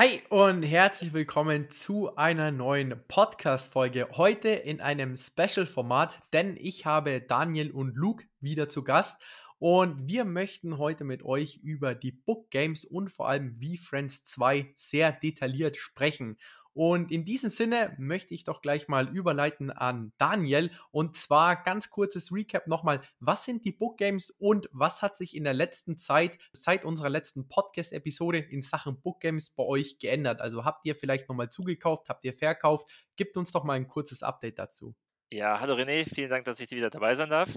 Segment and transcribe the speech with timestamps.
[0.00, 4.08] Hi und herzlich willkommen zu einer neuen Podcast-Folge.
[4.12, 9.20] Heute in einem Special-Format, denn ich habe Daniel und Luke wieder zu Gast
[9.58, 14.72] und wir möchten heute mit euch über die Book Games und vor allem V-Friends 2
[14.74, 16.38] sehr detailliert sprechen.
[16.72, 20.70] Und in diesem Sinne möchte ich doch gleich mal überleiten an Daniel.
[20.92, 23.02] Und zwar ganz kurzes Recap nochmal.
[23.18, 27.08] Was sind die Book Games und was hat sich in der letzten Zeit, seit unserer
[27.08, 30.40] letzten Podcast-Episode in Sachen Book Games bei euch geändert?
[30.40, 32.88] Also habt ihr vielleicht nochmal zugekauft, habt ihr verkauft?
[33.16, 34.94] Gibt uns doch mal ein kurzes Update dazu.
[35.30, 37.56] Ja, hallo René, vielen Dank, dass ich wieder dabei sein darf.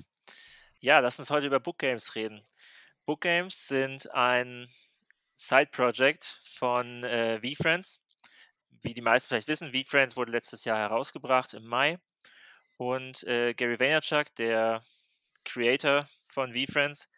[0.79, 2.43] Ja, lass uns heute über Book Games reden.
[3.05, 4.67] Book Games sind ein
[5.35, 8.02] Side-Project von äh, VFriends
[8.83, 11.99] wie die meisten vielleicht wissen, Weak Friends wurde letztes Jahr herausgebracht im Mai.
[12.77, 14.81] Und äh, Gary Vaynerchuk, der
[15.45, 17.09] Creator von V-Friends,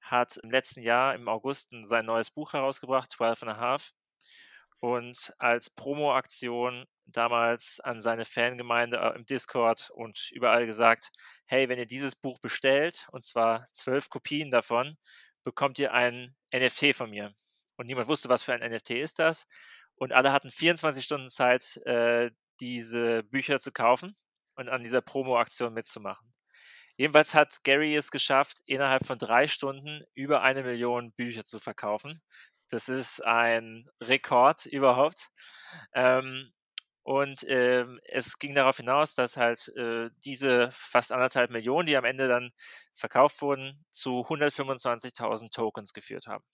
[0.00, 3.92] hat im letzten Jahr im August sein neues Buch herausgebracht, 12 and a Half.
[4.80, 11.10] Und als Promo-Aktion damals an seine Fangemeinde äh, im Discord und überall gesagt,
[11.46, 14.98] hey, wenn ihr dieses Buch bestellt, und zwar zwölf Kopien davon,
[15.42, 17.32] bekommt ihr ein NFT von mir.
[17.76, 19.46] Und niemand wusste, was für ein NFT ist das.
[19.96, 22.30] Und alle hatten 24 Stunden Zeit, äh,
[22.60, 24.16] diese Bücher zu kaufen
[24.54, 26.30] und an dieser Promo-Aktion mitzumachen.
[26.96, 32.20] Jedenfalls hat Gary es geschafft, innerhalb von drei Stunden über eine Million Bücher zu verkaufen.
[32.70, 35.28] Das ist ein Rekord überhaupt.
[35.94, 36.52] Ähm,
[37.02, 42.04] und ähm, es ging darauf hinaus, dass halt äh, diese fast anderthalb Millionen, die am
[42.04, 42.50] Ende dann
[42.94, 46.44] verkauft wurden, zu 125.000 Tokens geführt haben,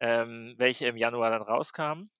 [0.00, 2.10] ähm, welche im Januar dann rauskamen.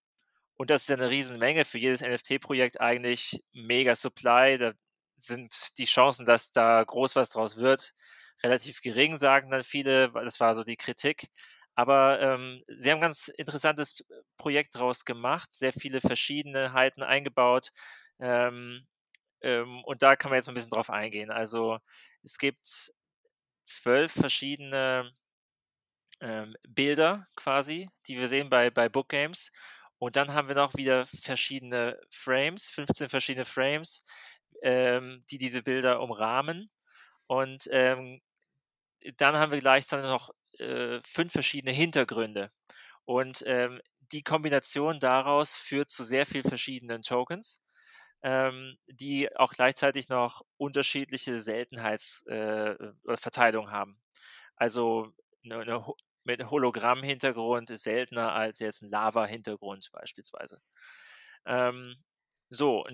[0.61, 4.59] Und das ist ja eine Riesenmenge für jedes NFT-Projekt eigentlich mega Supply.
[4.59, 4.73] Da
[5.17, 7.95] sind die Chancen, dass da groß was draus wird,
[8.43, 11.29] relativ gering, sagen dann viele, das war so die Kritik.
[11.75, 14.05] Aber ähm, sie haben ein ganz interessantes
[14.37, 17.71] Projekt draus gemacht, sehr viele Verschiedenheiten eingebaut.
[18.19, 18.87] Ähm,
[19.41, 21.31] ähm, und da kann man jetzt ein bisschen drauf eingehen.
[21.31, 21.79] Also
[22.23, 22.93] es gibt
[23.65, 25.11] zwölf verschiedene
[26.21, 29.51] ähm, Bilder quasi, die wir sehen bei, bei Book Games.
[30.01, 34.03] Und dann haben wir noch wieder verschiedene Frames, 15 verschiedene Frames,
[34.63, 36.71] ähm, die diese Bilder umrahmen.
[37.27, 38.23] Und ähm,
[39.19, 42.51] dann haben wir gleichzeitig noch äh, fünf verschiedene Hintergründe.
[43.05, 47.63] Und ähm, die Kombination daraus führt zu sehr vielen verschiedenen Tokens,
[48.23, 54.01] ähm, die auch gleichzeitig noch unterschiedliche Seltenheitsverteilungen äh, haben.
[54.57, 55.13] Also
[55.45, 55.85] eine, eine
[56.31, 60.61] mit Hologramm-Hintergrund ist seltener als jetzt ein Lava-Hintergrund beispielsweise.
[61.47, 61.97] Ähm,
[62.51, 62.85] so,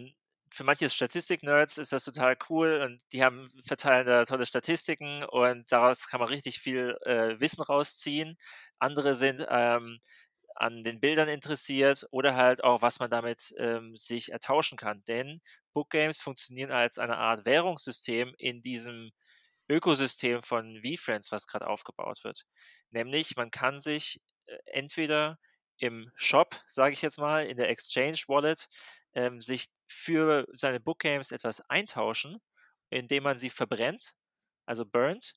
[0.50, 5.70] für manche Statistik-Nerds ist das total cool und die haben verteilen da tolle Statistiken und
[5.70, 8.36] daraus kann man richtig viel äh, Wissen rausziehen.
[8.78, 10.00] Andere sind ähm,
[10.54, 15.04] an den Bildern interessiert oder halt auch, was man damit ähm, sich ertauschen kann.
[15.06, 15.42] Denn
[15.74, 19.12] Book Games funktionieren als eine Art Währungssystem in diesem
[19.68, 22.44] Ökosystem von VFriends, was gerade aufgebaut wird.
[22.90, 25.38] Nämlich, man kann sich äh, entweder
[25.78, 28.66] im Shop, sage ich jetzt mal, in der Exchange Wallet,
[29.14, 32.38] ähm, sich für seine Bookgames etwas eintauschen,
[32.90, 34.12] indem man sie verbrennt,
[34.66, 35.34] also burnt.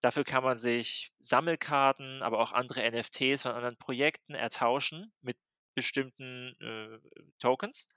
[0.00, 5.36] Dafür kann man sich Sammelkarten, aber auch andere NFTs von anderen Projekten ertauschen mit
[5.74, 6.98] bestimmten äh,
[7.38, 7.88] Tokens.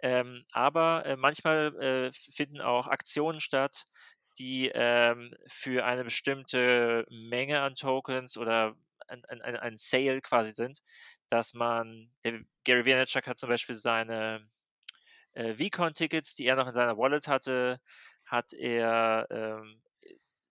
[0.00, 3.84] Ähm, aber äh, manchmal äh, finden auch Aktionen statt,
[4.38, 8.76] die ähm, für eine bestimmte Menge an Tokens oder
[9.08, 10.82] ein, ein, ein Sale quasi sind,
[11.28, 14.48] dass man, der Gary Vaynerchuk hat zum Beispiel seine
[15.32, 17.80] äh, VCon-Tickets, die er noch in seiner Wallet hatte,
[18.24, 19.82] hat er ähm,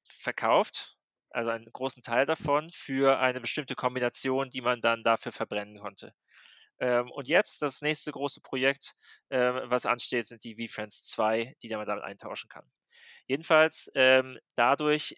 [0.09, 0.97] verkauft,
[1.31, 6.13] also einen großen Teil davon, für eine bestimmte Kombination, die man dann dafür verbrennen konnte.
[6.79, 8.96] Ähm, und jetzt das nächste große Projekt,
[9.29, 12.70] äh, was ansteht, sind die VFriends 2, die man damit eintauschen kann.
[13.28, 15.16] Jedenfalls ähm, dadurch,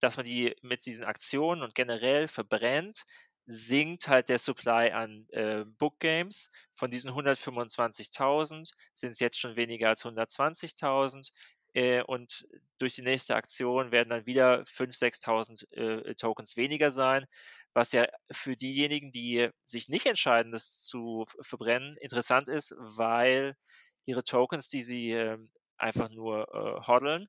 [0.00, 3.04] dass man die mit diesen Aktionen und generell verbrennt,
[3.46, 6.50] sinkt halt der Supply an äh, Book Games.
[6.74, 11.32] Von diesen 125.000 sind es jetzt schon weniger als 120.000.
[11.74, 12.46] Äh, und
[12.78, 17.26] durch die nächste Aktion werden dann wieder 5.000, 6.000 äh, Tokens weniger sein,
[17.74, 23.56] was ja für diejenigen, die sich nicht entscheiden, das zu verbrennen, interessant ist, weil
[24.06, 27.28] ihre Tokens, die sie ähm, einfach nur äh, hodeln,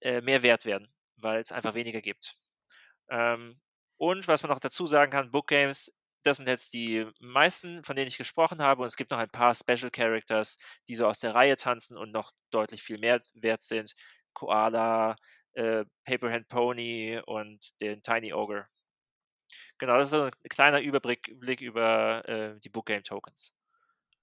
[0.00, 2.36] äh, mehr wert werden, weil es einfach weniger gibt.
[3.10, 3.60] Ähm,
[3.98, 7.96] und was man noch dazu sagen kann, Book Games, das sind jetzt die meisten, von
[7.96, 8.82] denen ich gesprochen habe.
[8.82, 10.58] Und es gibt noch ein paar Special Characters,
[10.88, 13.94] die so aus der Reihe tanzen und noch deutlich viel mehr wert sind.
[14.34, 15.16] Koala,
[15.54, 18.66] äh, Paperhand Pony und den Tiny Ogre.
[19.78, 21.28] Genau, das ist so ein kleiner Überblick
[21.60, 23.54] über äh, die Book Game Tokens.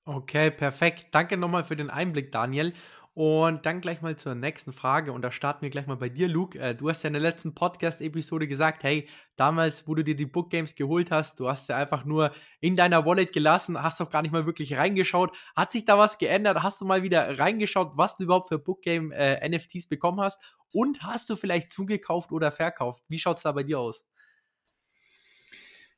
[0.06, 1.08] Okay, perfekt.
[1.12, 2.74] Danke nochmal für den Einblick, Daniel.
[3.16, 5.12] Und dann gleich mal zur nächsten Frage.
[5.12, 6.58] Und da starten wir gleich mal bei dir, Luke.
[6.58, 10.26] Äh, du hast ja in der letzten Podcast-Episode gesagt, hey, damals, wo du dir die
[10.26, 14.10] Book Games geholt hast, du hast sie einfach nur in deiner Wallet gelassen, hast auch
[14.10, 15.32] gar nicht mal wirklich reingeschaut.
[15.56, 16.64] Hat sich da was geändert?
[16.64, 20.42] Hast du mal wieder reingeschaut, was du überhaupt für Book Game äh, NFTs bekommen hast?
[20.72, 23.04] Und hast du vielleicht zugekauft oder verkauft?
[23.10, 24.04] Wie schaut es da bei dir aus?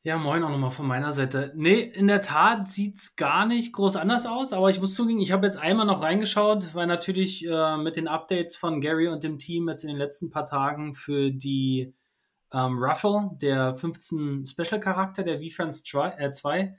[0.06, 1.52] Ja, moin auch nochmal von meiner Seite.
[1.56, 5.20] Nee, in der Tat sieht es gar nicht groß anders aus, aber ich muss zugeben,
[5.20, 9.24] ich habe jetzt einmal noch reingeschaut, weil natürlich äh, mit den Updates von Gary und
[9.24, 11.96] dem Team jetzt in den letzten paar Tagen für die
[12.54, 16.74] ähm, Ruffle, der 15 Special-Charakter der V-Friends 2, äh,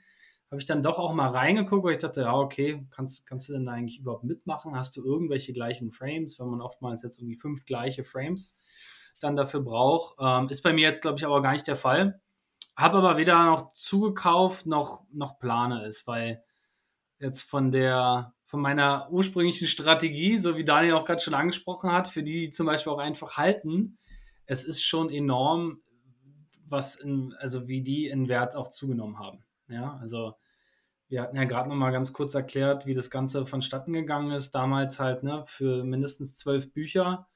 [0.49, 3.53] habe ich dann doch auch mal reingeguckt, weil ich dachte, ja, okay, kannst, kannst du
[3.53, 4.73] denn da eigentlich überhaupt mitmachen?
[4.73, 8.57] Hast du irgendwelche gleichen Frames, wenn man oftmals jetzt irgendwie fünf gleiche Frames
[9.19, 10.15] dann dafür braucht?
[10.17, 12.21] Ähm, ist bei mir jetzt, glaube ich, aber gar nicht der Fall
[12.77, 16.43] habe aber weder noch zugekauft noch, noch plane es, weil
[17.19, 22.07] jetzt von der von meiner ursprünglichen Strategie, so wie Daniel auch gerade schon angesprochen hat,
[22.07, 23.97] für die, die zum Beispiel auch einfach halten,
[24.45, 25.81] es ist schon enorm,
[26.65, 29.43] was in, also wie die in Wert auch zugenommen haben.
[29.67, 30.35] Ja, also
[31.09, 34.51] wir hatten ja gerade noch mal ganz kurz erklärt, wie das Ganze vonstatten gegangen ist.
[34.51, 37.27] Damals halt ne, für mindestens zwölf Bücher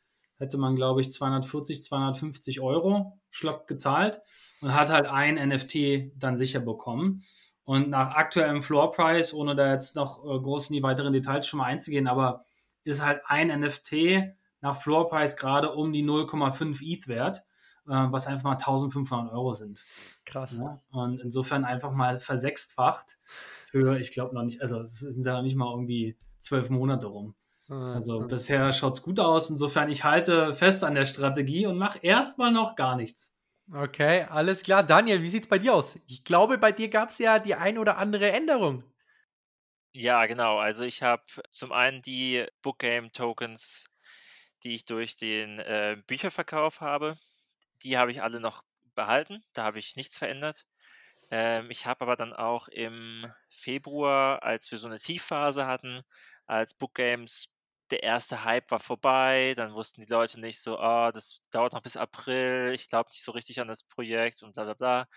[0.42, 4.22] hätte man, glaube ich, 240, 250 Euro schlopp gezahlt
[4.60, 7.24] und hat halt ein NFT dann sicher bekommen.
[7.64, 11.46] Und nach aktuellem Floor Price, ohne da jetzt noch äh, groß in die weiteren Details
[11.48, 12.42] schon mal einzugehen, aber
[12.84, 17.44] ist halt ein NFT nach Floor Price gerade um die 0,5 ETH wert,
[17.88, 19.86] äh, was einfach mal 1500 Euro sind.
[20.26, 20.58] Krass.
[20.58, 20.74] Ja?
[20.92, 23.20] Und insofern einfach mal versechstfacht
[23.70, 27.06] für, ich glaube noch nicht, also es sind ja noch nicht mal irgendwie zwölf Monate
[27.06, 27.36] rum.
[27.72, 29.50] Ah, also bisher schaut es gut aus.
[29.50, 33.34] Insofern, ich halte fest an der Strategie und mache erstmal noch gar nichts.
[33.74, 34.84] Okay, alles klar.
[34.84, 35.98] Daniel, wie sieht es bei dir aus?
[36.06, 38.84] Ich glaube, bei dir gab es ja die ein oder andere Änderung.
[39.94, 40.58] Ja, genau.
[40.60, 43.88] Also ich habe zum einen die Bookgame-Tokens,
[44.64, 47.16] die ich durch den äh, Bücherverkauf habe.
[47.84, 48.64] Die habe ich alle noch
[48.96, 49.44] behalten.
[49.54, 50.66] Da habe ich nichts verändert.
[51.32, 56.04] Ähm, ich habe aber dann auch im Februar, als wir so eine Tiefphase hatten,
[56.46, 57.48] als Bookgames
[57.92, 61.82] der erste Hype war vorbei, dann wussten die Leute nicht so, ah, das dauert noch
[61.82, 65.08] bis April, ich glaube nicht so richtig an das Projekt und bla bla bla.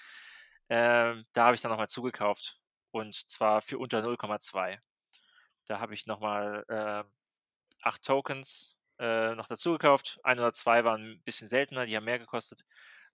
[0.68, 2.58] Ähm, da habe ich dann nochmal zugekauft
[2.90, 4.78] und zwar für unter 0,2.
[5.66, 7.04] Da habe ich nochmal äh,
[7.82, 9.78] acht Tokens äh, noch dazu.
[10.22, 12.64] Ein oder zwei waren ein bisschen seltener, die haben mehr gekostet.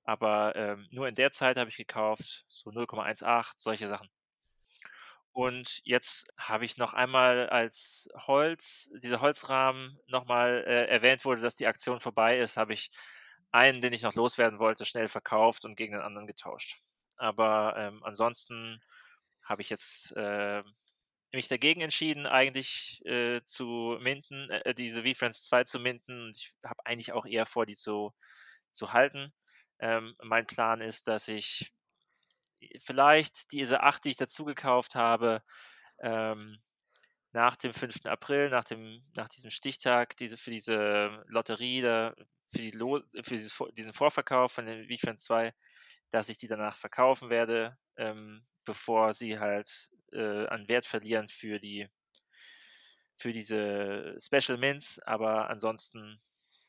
[0.04, 4.08] Aber ähm, nur in der Zeit habe ich gekauft, so 0,18, solche Sachen.
[5.32, 11.54] Und jetzt habe ich noch einmal als Holz, dieser Holzrahmen nochmal äh, erwähnt wurde, dass
[11.54, 12.90] die Aktion vorbei ist, habe ich
[13.52, 16.78] einen, den ich noch loswerden wollte, schnell verkauft und gegen den anderen getauscht.
[17.16, 18.80] Aber ähm, ansonsten
[19.42, 20.62] habe ich jetzt äh,
[21.32, 26.26] mich dagegen entschieden, eigentlich äh, zu minten, äh, diese V-Friends 2 zu minten.
[26.26, 28.12] Und ich habe eigentlich auch eher vor, die zu,
[28.72, 29.32] zu halten.
[29.80, 31.72] Ähm, mein Plan ist, dass ich
[32.78, 35.42] vielleicht diese acht, die ich dazu gekauft habe,
[36.00, 36.58] ähm,
[37.32, 38.06] nach dem 5.
[38.06, 42.14] April, nach, dem, nach diesem Stichtag, diese, für diese Lotterie, da,
[42.52, 42.72] für, die
[43.22, 45.54] für dieses, diesen Vorverkauf von den Weekend 2,
[46.10, 51.60] dass ich die danach verkaufen werde, ähm, bevor sie halt äh, an Wert verlieren für
[51.60, 51.88] die
[53.16, 56.18] für diese Special Mints, aber ansonsten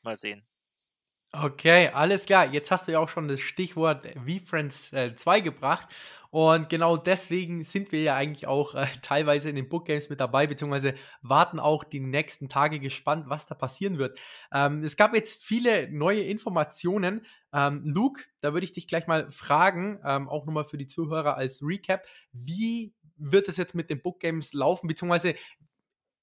[0.02, 0.46] mal sehen.
[1.34, 2.52] Okay, alles klar.
[2.52, 5.88] Jetzt hast du ja auch schon das Stichwort V-Friends äh, 2 gebracht.
[6.30, 10.20] Und genau deswegen sind wir ja eigentlich auch äh, teilweise in den Book Games mit
[10.20, 14.18] dabei, beziehungsweise warten auch die nächsten Tage gespannt, was da passieren wird.
[14.52, 17.24] Ähm, es gab jetzt viele neue Informationen.
[17.54, 21.36] Ähm, Luke, da würde ich dich gleich mal fragen, ähm, auch nochmal für die Zuhörer
[21.38, 25.34] als Recap, wie wird es jetzt mit den Book Games laufen, beziehungsweise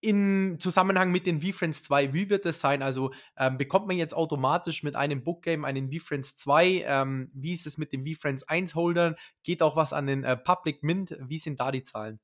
[0.02, 2.82] in Zusammenhang mit den V-Friends 2, wie wird das sein?
[2.82, 6.84] Also ähm, bekommt man jetzt automatisch mit einem Bookgame einen V-Friends 2?
[6.86, 9.16] Ähm, wie ist es mit den V-Friends 1 Holdern?
[9.44, 11.18] Geht auch was an den äh, Public Mint?
[11.20, 12.20] Wie sind da die Zahlen?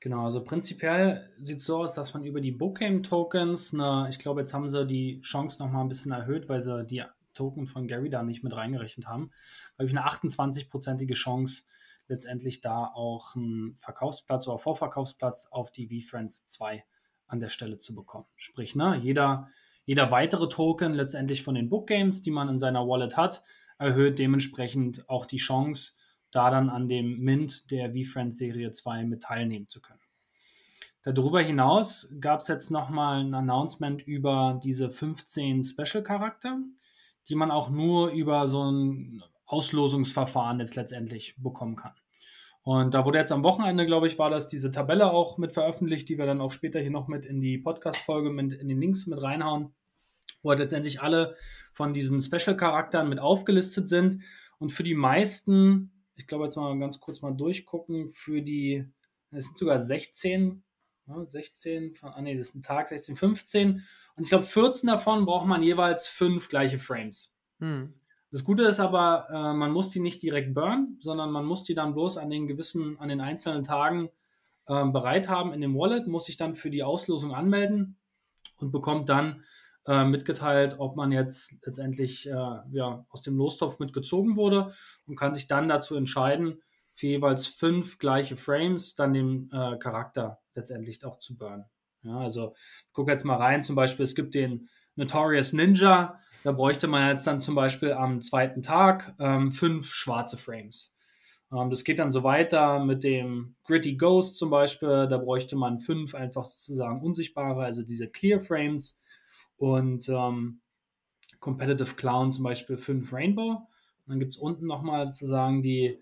[0.00, 3.74] Genau, also prinzipiell sieht es so aus, dass man über die Bookgame-Tokens,
[4.10, 7.66] ich glaube, jetzt haben sie die Chance nochmal ein bisschen erhöht, weil sie die Token
[7.66, 9.30] von Gary da nicht mit reingerechnet haben.
[9.78, 11.64] Habe ich eine 28-prozentige Chance,
[12.08, 16.84] letztendlich da auch einen Verkaufsplatz oder Vorverkaufsplatz auf die V-Friends 2
[17.26, 18.26] an der Stelle zu bekommen.
[18.36, 19.48] Sprich, ne, jeder,
[19.84, 23.42] jeder weitere Token letztendlich von den Book Games, die man in seiner Wallet hat,
[23.78, 25.94] erhöht dementsprechend auch die Chance,
[26.30, 30.00] da dann an dem Mint der V-Friends Serie 2 mit teilnehmen zu können.
[31.04, 36.58] Darüber hinaus gab es jetzt nochmal ein Announcement über diese 15 Special-Charakter,
[37.28, 41.94] die man auch nur über so ein Auslosungsverfahren jetzt letztendlich bekommen kann.
[42.62, 46.08] Und da wurde jetzt am Wochenende, glaube ich, war das diese Tabelle auch mit veröffentlicht,
[46.08, 49.06] die wir dann auch später hier noch mit in die Podcast-Folge mit in den Links
[49.06, 49.72] mit reinhauen,
[50.42, 51.36] wo halt letztendlich alle
[51.72, 54.24] von diesen Special-Charakteren mit aufgelistet sind.
[54.58, 58.84] Und für die meisten, ich glaube jetzt mal ganz kurz mal durchgucken, für die,
[59.30, 60.64] es sind sogar 16,
[61.06, 63.84] ja, 16, von, ah nee, das ist ein Tag, 16, 15.
[64.16, 67.32] Und ich glaube, 14 davon braucht man jeweils fünf gleiche Frames.
[67.60, 67.94] Hm.
[68.36, 71.74] Das Gute ist aber, äh, man muss die nicht direkt burnen, sondern man muss die
[71.74, 74.10] dann bloß an den gewissen, an den einzelnen Tagen
[74.66, 77.96] äh, bereit haben in dem Wallet, muss sich dann für die Auslosung anmelden
[78.58, 79.42] und bekommt dann
[79.86, 84.74] äh, mitgeteilt, ob man jetzt letztendlich äh, ja, aus dem Lostopf mitgezogen wurde
[85.06, 86.60] und kann sich dann dazu entscheiden,
[86.92, 91.64] für jeweils fünf gleiche Frames dann den äh, Charakter letztendlich auch zu burnen.
[92.02, 92.54] Ja, also
[92.92, 97.26] guck jetzt mal rein, zum Beispiel, es gibt den Notorious Ninja, da bräuchte man jetzt
[97.26, 100.94] dann zum Beispiel am zweiten Tag ähm, fünf schwarze Frames.
[101.52, 105.06] Ähm, das geht dann so weiter mit dem Gritty Ghost zum Beispiel.
[105.08, 109.00] Da bräuchte man fünf einfach sozusagen unsichtbare, also diese Clear Frames.
[109.56, 110.60] Und ähm,
[111.40, 113.50] Competitive Clown zum Beispiel fünf Rainbow.
[113.52, 113.68] Und
[114.06, 115.98] dann gibt es unten nochmal sozusagen die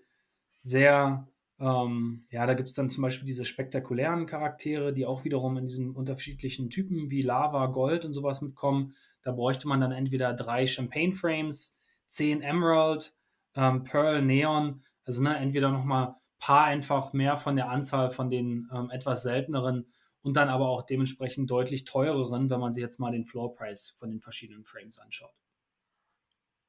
[0.63, 1.27] sehr
[1.59, 5.65] ähm, ja, da gibt es dann zum Beispiel diese spektakulären Charaktere, die auch wiederum in
[5.65, 8.93] diesen unterschiedlichen Typen wie Lava, Gold und sowas mitkommen.
[9.21, 13.15] Da bräuchte man dann entweder drei Champagne Frames, zehn Emerald,
[13.55, 14.83] ähm, Pearl, Neon.
[15.05, 19.23] Also ne, entweder nochmal ein paar einfach mehr von der Anzahl von den ähm, etwas
[19.23, 19.87] selteneren
[20.21, 23.95] und dann aber auch dementsprechend deutlich teureren, wenn man sich jetzt mal den Floor Price
[23.97, 25.44] von den verschiedenen Frames anschaut.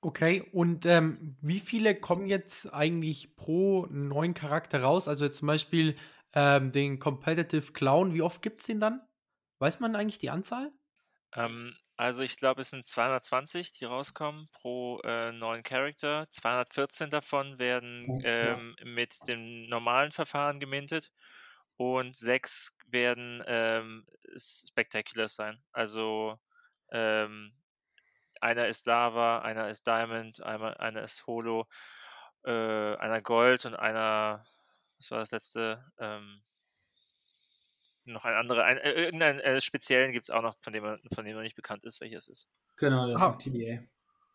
[0.02, 5.08] Okay, und ähm, wie viele kommen jetzt eigentlich pro neuen Charakter raus?
[5.08, 5.96] Also jetzt zum Beispiel
[6.32, 9.00] ähm, den Competitive Clown, wie oft gibt es den dann?
[9.58, 10.70] Weiß man eigentlich die Anzahl?
[11.34, 16.26] Ähm, also ich glaube, es sind 220, die rauskommen pro äh, neuen Charakter.
[16.30, 21.10] 214 davon werden oh, ähm, mit dem normalen Verfahren gemintet
[21.78, 25.62] und sechs werden ähm, Spectaculars sein.
[25.72, 26.38] Also
[26.90, 27.54] ähm,
[28.42, 31.66] einer ist Lava, einer ist Diamond, einer, einer ist Holo,
[32.44, 34.44] äh, einer Gold und einer,
[34.98, 35.84] was war das letzte?
[35.98, 36.42] Ähm,
[38.04, 41.00] noch ein anderer, ein, äh, irgendeinen äh, speziellen gibt es auch noch, von dem, man,
[41.14, 42.48] von dem noch nicht bekannt ist, welches ist.
[42.76, 43.30] Genau, das ah.
[43.30, 43.80] ist TBA.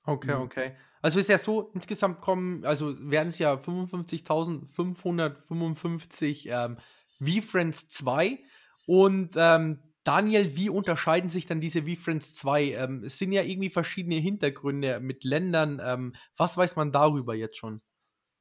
[0.04, 0.42] Okay, mhm.
[0.42, 0.76] okay.
[1.02, 6.78] Also ist ja so, insgesamt kommen, also werden es ja 55.555 ähm,
[7.20, 8.40] V-Friends 2
[8.86, 12.74] und ähm, Daniel, wie unterscheiden sich dann diese V-Friends 2?
[12.74, 15.82] Ähm, es sind ja irgendwie verschiedene Hintergründe mit Ländern.
[15.84, 17.82] Ähm, was weiß man darüber jetzt schon?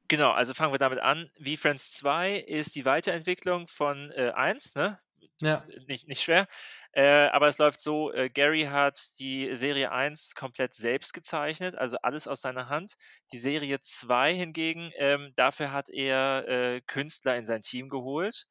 [0.07, 1.31] Genau, also fangen wir damit an.
[1.41, 4.99] V-Friends 2 ist die Weiterentwicklung von äh, 1, ne?
[5.39, 5.65] Ja.
[5.87, 6.47] Nicht, nicht schwer.
[6.91, 11.97] Äh, aber es läuft so: äh, Gary hat die Serie 1 komplett selbst gezeichnet, also
[12.01, 12.95] alles aus seiner Hand.
[13.31, 18.47] Die Serie 2 hingegen, ähm, dafür hat er äh, Künstler in sein Team geholt,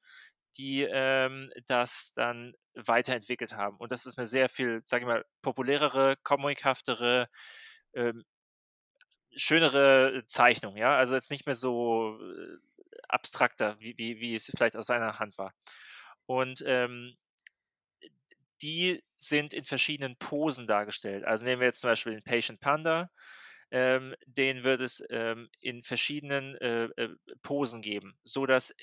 [0.57, 3.77] die ähm, das dann weiterentwickelt haben.
[3.79, 7.29] Und das ist eine sehr viel, sage ich mal, populärere, comichaftere,
[7.95, 8.25] ähm,
[9.37, 10.97] schönere Zeichnung, ja.
[10.97, 12.57] Also jetzt nicht mehr so äh,
[13.09, 15.53] abstrakter, wie, wie, wie es vielleicht aus seiner Hand war.
[16.27, 17.17] Und ähm,
[18.63, 21.25] die sind in verschiedenen Posen dargestellt.
[21.25, 23.11] Also nehmen wir jetzt zum Beispiel den Patient Panda.
[23.73, 28.75] Ähm, den wird es ähm, in verschiedenen äh, äh, Posen geben, so dass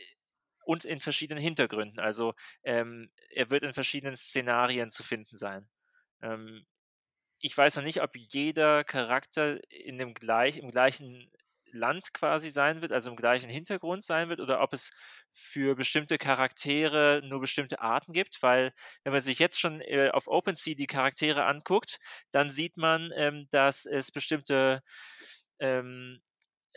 [0.67, 1.99] und in verschiedenen Hintergründen.
[1.99, 2.33] Also
[2.63, 5.69] ähm, er wird in verschiedenen Szenarien zu finden sein.
[6.21, 6.65] Ähm,
[7.39, 11.31] ich weiß noch nicht, ob jeder Charakter in dem gleich, im gleichen
[11.71, 14.89] Land quasi sein wird, also im gleichen Hintergrund sein wird, oder ob es
[15.31, 20.27] für bestimmte Charaktere nur bestimmte Arten gibt, weil wenn man sich jetzt schon äh, auf
[20.27, 21.99] OpenSea die Charaktere anguckt,
[22.31, 24.81] dann sieht man, ähm, dass es bestimmte
[25.59, 26.21] ähm,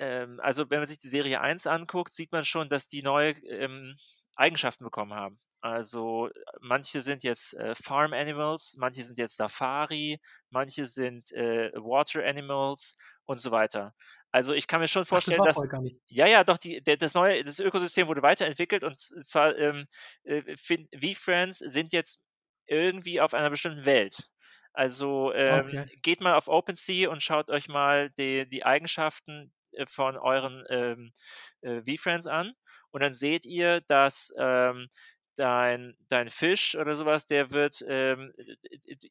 [0.01, 3.33] ähm, also wenn man sich die Serie 1 anguckt, sieht man schon, dass die neue
[3.45, 3.95] ähm,
[4.35, 5.37] Eigenschaften bekommen haben.
[5.61, 6.31] Also
[6.61, 12.97] manche sind jetzt äh, Farm Animals, manche sind jetzt Safari, manche sind äh, Water Animals
[13.27, 13.93] und so weiter.
[14.31, 15.71] Also ich kann mir schon vorstellen, Ach, das dass
[16.07, 19.87] ja ja doch die, der, das neue das Ökosystem wurde weiterentwickelt und zwar ähm,
[20.25, 22.21] äh, V-Friends sind jetzt
[22.67, 24.31] irgendwie auf einer bestimmten Welt.
[24.73, 25.99] Also ähm, okay.
[26.01, 29.53] geht mal auf OpenSea und schaut euch mal die, die Eigenschaften
[29.87, 31.13] von euren ähm,
[31.63, 32.55] äh, V-Friends an
[32.91, 34.89] und dann seht ihr, dass ähm,
[35.37, 38.33] dein, dein Fisch oder sowas, der wird ähm,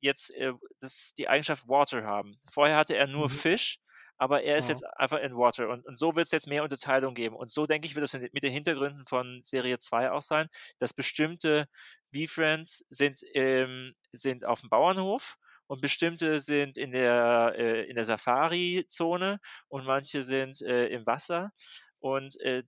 [0.02, 2.38] jetzt äh, das, die Eigenschaft Water haben.
[2.52, 3.34] Vorher hatte er nur mhm.
[3.34, 3.80] Fisch,
[4.18, 4.76] aber er ist ja.
[4.76, 5.70] jetzt einfach in Water.
[5.70, 7.36] Und, und so wird es jetzt mehr Unterteilung geben.
[7.36, 10.94] Und so denke ich, wird es mit den Hintergründen von Serie 2 auch sein, dass
[10.94, 11.68] bestimmte
[12.14, 15.38] V-Friends sind, ähm, sind auf dem Bauernhof
[15.70, 21.52] und bestimmte sind in der, äh, der Safari-Zone und manche sind äh, im Wasser.
[22.00, 22.64] Und äh,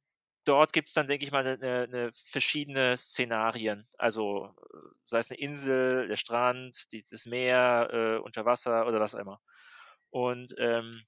[0.46, 3.88] dort gibt es dann, denke ich mal, eine, eine verschiedene Szenarien.
[3.98, 4.53] Also
[5.08, 9.20] sei es eine Insel, der Strand, die, das Meer, äh, unter Wasser oder was auch
[9.20, 9.41] immer.
[10.12, 11.03] Und ähm,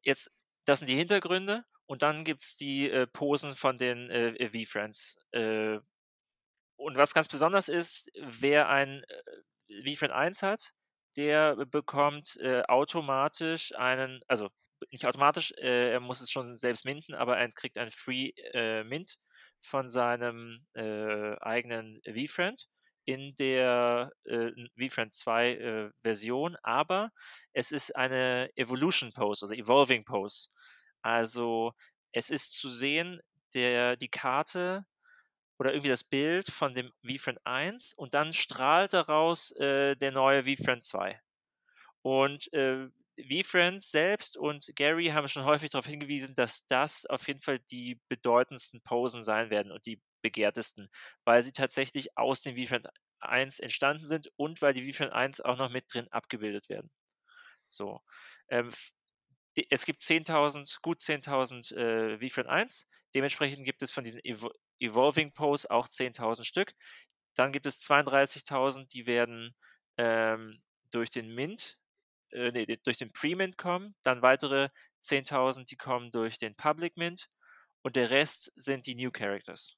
[0.00, 0.32] jetzt,
[0.64, 5.18] das sind die Hintergründe und dann gibt es die äh, Posen von den äh, V-Friends.
[5.32, 5.80] Äh,
[6.76, 9.04] und was ganz besonders ist, wer ein
[9.84, 10.72] V-Friend 1 hat,
[11.16, 14.48] der bekommt äh, automatisch einen, also
[14.90, 18.84] nicht automatisch, äh, er muss es schon selbst minden, aber er kriegt ein Free äh,
[18.84, 19.16] Mint
[19.60, 22.68] von seinem äh, eigenen vFriend
[23.04, 27.10] in der äh, vFriend 2 äh, Version, aber
[27.52, 30.48] es ist eine Evolution Pose oder Evolving Pose.
[31.02, 31.72] Also
[32.12, 33.20] es ist zu sehen,
[33.54, 34.84] der, die Karte
[35.60, 40.44] oder irgendwie das Bild von dem vFriend 1 und dann strahlt daraus äh, der neue
[40.44, 41.20] vFriend 2.
[42.00, 42.88] Und äh,
[43.20, 48.00] V-Friends selbst und Gary haben schon häufig darauf hingewiesen, dass das auf jeden Fall die
[48.08, 50.88] bedeutendsten Posen sein werden und die begehrtesten,
[51.24, 52.88] weil sie tatsächlich aus dem V-Friend
[53.18, 56.90] 1 entstanden sind und weil die V-Friend 1 auch noch mit drin abgebildet werden.
[57.66, 58.00] So.
[58.48, 58.70] Ähm,
[59.68, 62.86] es gibt 10.000, gut 10.000 äh, V-Friend 1.
[63.14, 66.74] Dementsprechend gibt es von diesen Evo Evolving Pose auch 10.000 Stück.
[67.34, 69.54] Dann gibt es 32.000, die werden
[69.96, 71.78] ähm, durch den Mint
[72.32, 74.70] äh, nee, durch den Pre-Mint kommen, dann weitere
[75.02, 77.28] 10.000, die kommen durch den Public Mint
[77.82, 79.76] und der Rest sind die New Characters.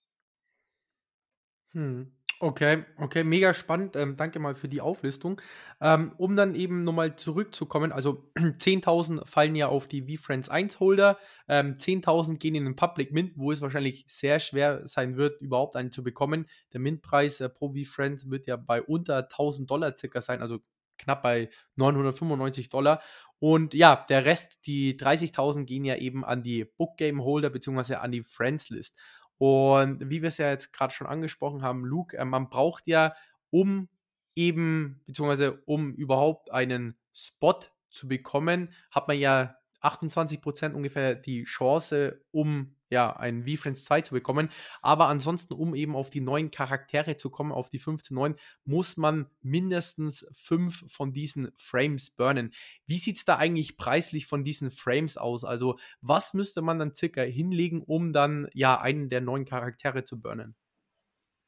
[1.72, 2.12] Hm.
[2.44, 3.94] Okay, okay, mega spannend.
[3.94, 5.40] Ähm, danke mal für die Auflistung.
[5.80, 11.18] Ähm, um dann eben nochmal zurückzukommen, also 10.000 fallen ja auf die V-Friends 1 Holder,
[11.46, 15.76] ähm, 10.000 gehen in den Public Mint, wo es wahrscheinlich sehr schwer sein wird, überhaupt
[15.76, 16.48] einen zu bekommen.
[16.72, 20.58] Der Mintpreis äh, pro V-Friends wird ja bei unter 1.000 Dollar circa sein, also
[20.98, 23.02] knapp bei 995 Dollar.
[23.38, 28.00] Und ja, der Rest, die 30.000, gehen ja eben an die Book Game Holder beziehungsweise
[28.00, 28.98] an die Friends List.
[29.42, 33.16] Und wie wir es ja jetzt gerade schon angesprochen haben, Luke, äh, man braucht ja,
[33.50, 33.88] um
[34.36, 37.58] eben, beziehungsweise um überhaupt einen Spot
[37.90, 44.14] zu bekommen, hat man ja 28% ungefähr die Chance, um ja, ein V-Friends 2 zu
[44.14, 44.50] bekommen.
[44.82, 48.98] Aber ansonsten, um eben auf die neuen Charaktere zu kommen, auf die 15 neuen, muss
[48.98, 52.52] man mindestens fünf von diesen Frames burnen.
[52.86, 55.44] Wie sieht es da eigentlich preislich von diesen Frames aus?
[55.44, 60.20] Also, was müsste man dann circa hinlegen, um dann ja einen der neuen Charaktere zu
[60.20, 60.54] burnen?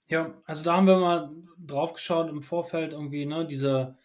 [0.07, 3.97] Ja, also da haben wir mal drauf geschaut im Vorfeld irgendwie, ne, diese,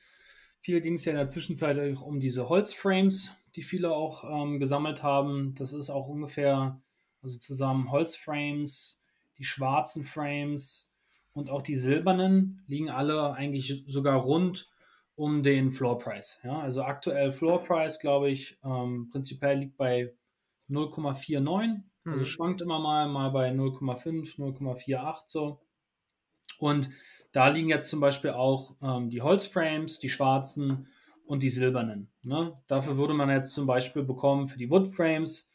[0.62, 4.60] viel ging es ja in der Zwischenzeit auch um diese Holzframes, die viele auch ähm,
[4.60, 5.56] gesammelt haben.
[5.56, 6.82] Das ist auch ungefähr
[7.22, 9.02] also zusammen Holzframes,
[9.38, 10.94] die schwarzen Frames
[11.34, 14.70] und auch die silbernen liegen alle eigentlich sogar rund
[15.16, 16.40] um den Floor Price.
[16.44, 16.60] Ja?
[16.60, 20.14] Also aktuell Floor Price, glaube ich, ähm, prinzipiell liegt bei
[20.70, 21.82] 0,49.
[22.06, 22.26] Also mhm.
[22.26, 25.62] schwankt immer mal, mal bei 0,5, 0,48 so.
[26.58, 26.90] Und
[27.32, 30.88] da liegen jetzt zum Beispiel auch ähm, die Holzframes, die schwarzen
[31.26, 32.10] und die silbernen.
[32.24, 32.54] Ne?
[32.68, 35.50] Dafür würde man jetzt zum Beispiel bekommen für die Woodframes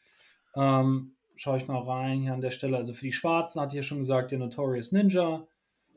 [0.55, 2.77] ähm, schaue ich mal rein hier an der Stelle.
[2.77, 5.47] Also für die Schwarzen hatte ich ja schon gesagt, der Notorious Ninja.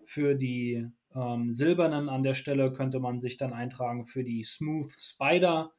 [0.04, 4.90] Für die ähm, Silbernen an der Stelle könnte man sich dann eintragen für die Smooth
[4.98, 5.72] Spider.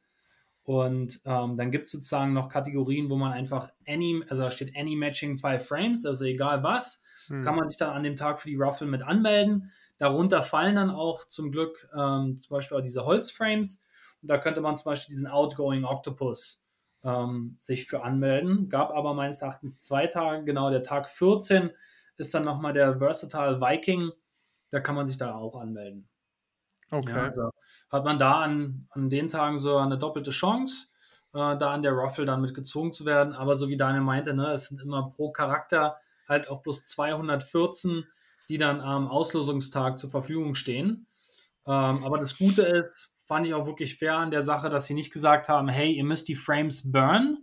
[0.62, 4.76] Und ähm, dann gibt es sozusagen noch Kategorien, wo man einfach Any, also da steht
[4.76, 7.42] Any Matching Five Frames, also egal was, hm.
[7.42, 9.72] kann man sich dann an dem Tag für die Ruffle mit anmelden.
[9.98, 13.82] Darunter fallen dann auch zum Glück ähm, zum Beispiel auch diese Holzframes.
[14.22, 16.62] Und da könnte man zum Beispiel diesen Outgoing Octopus
[17.04, 18.68] ähm, sich für anmelden.
[18.68, 21.70] Gab aber meines Erachtens zwei Tage, genau der Tag 14
[22.16, 24.10] ist dann nochmal der Versatile Viking.
[24.70, 26.08] Da kann man sich da auch anmelden.
[26.90, 27.10] Okay.
[27.10, 27.50] Ja, also
[27.90, 30.88] hat man da an, an den Tagen so eine doppelte Chance,
[31.32, 33.32] äh, da an der Ruffle dann mitgezogen zu werden.
[33.32, 35.96] Aber so wie Daniel meinte, ne, es sind immer pro Charakter
[36.28, 38.04] halt auch bloß 214,
[38.48, 41.06] die dann am Auslosungstag zur Verfügung stehen.
[41.66, 44.94] Ähm, aber das Gute ist, fand ich auch wirklich fair an der Sache, dass sie
[44.94, 47.38] nicht gesagt haben, hey, ihr müsst die Frames burn,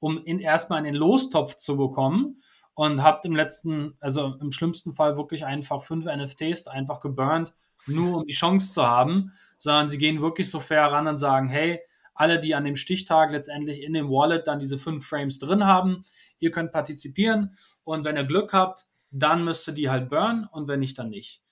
[0.00, 2.40] um in, erstmal in den Lostopf zu bekommen.
[2.74, 7.54] Und habt im letzten, also im schlimmsten Fall wirklich einfach fünf NFTs einfach geburnt,
[7.86, 11.48] nur um die Chance zu haben, sondern sie gehen wirklich so fair ran und sagen,
[11.48, 11.78] hey,
[12.14, 16.00] alle, die an dem Stichtag letztendlich in dem Wallet dann diese fünf Frames drin haben,
[16.40, 17.56] ihr könnt partizipieren.
[17.84, 21.10] Und wenn ihr Glück habt, dann müsst ihr die halt burn und wenn nicht, dann
[21.10, 21.42] nicht.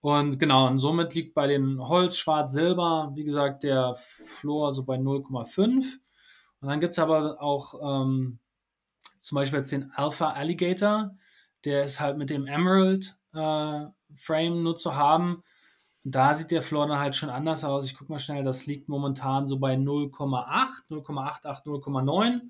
[0.00, 4.84] Und genau, und somit liegt bei den Holz, Schwarz, Silber, wie gesagt, der Floor so
[4.84, 5.98] bei 0,5.
[6.60, 8.38] Und dann gibt es aber auch ähm,
[9.20, 11.10] zum Beispiel jetzt den Alpha Alligator,
[11.64, 15.42] der ist halt mit dem Emerald äh, Frame nur zu haben.
[16.04, 17.84] Da sieht der Floor dann halt schon anders aus.
[17.84, 22.40] Ich gucke mal schnell, das liegt momentan so bei 0,8, 0,88, 0,9.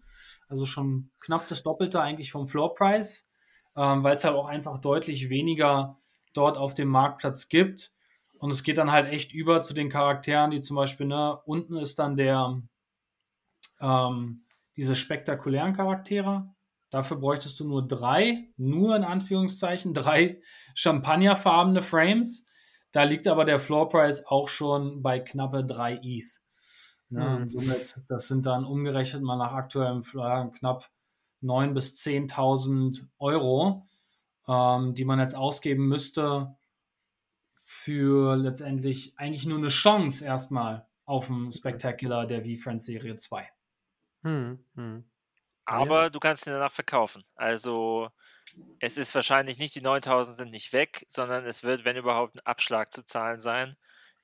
[0.49, 3.29] Also schon knapp das Doppelte eigentlich vom Floor Price,
[3.77, 5.99] ähm, weil es halt auch einfach deutlich weniger
[6.35, 7.93] dort auf dem Marktplatz gibt.
[8.39, 11.77] Und es geht dann halt echt über zu den Charakteren, die zum Beispiel, ne, unten
[11.77, 12.63] ist dann der,
[13.81, 14.45] ähm,
[14.77, 16.49] diese spektakulären Charaktere.
[16.91, 20.41] Dafür bräuchtest du nur drei, nur in Anführungszeichen, drei
[20.75, 22.47] champagnerfarbene Frames.
[22.93, 26.41] Da liegt aber der Floor Price auch schon bei knappe 3 ETH.
[27.11, 27.25] Ne?
[27.25, 27.37] Mhm.
[27.37, 30.89] Und somit, das sind dann umgerechnet mal nach aktuellem Flyer knapp
[31.43, 33.88] 9.000 bis 10.000 Euro,
[34.49, 36.57] ähm, die man jetzt ausgeben müsste
[37.55, 43.49] für letztendlich eigentlich nur eine Chance erstmal auf dem Spectacular der V-Friends Serie 2.
[44.23, 45.11] Hm, hm.
[45.65, 47.25] Aber du kannst ihn danach verkaufen.
[47.35, 48.09] Also
[48.81, 52.41] es ist wahrscheinlich nicht, die 9000 sind nicht weg, sondern es wird, wenn überhaupt, ein
[52.41, 53.77] Abschlag zu zahlen sein.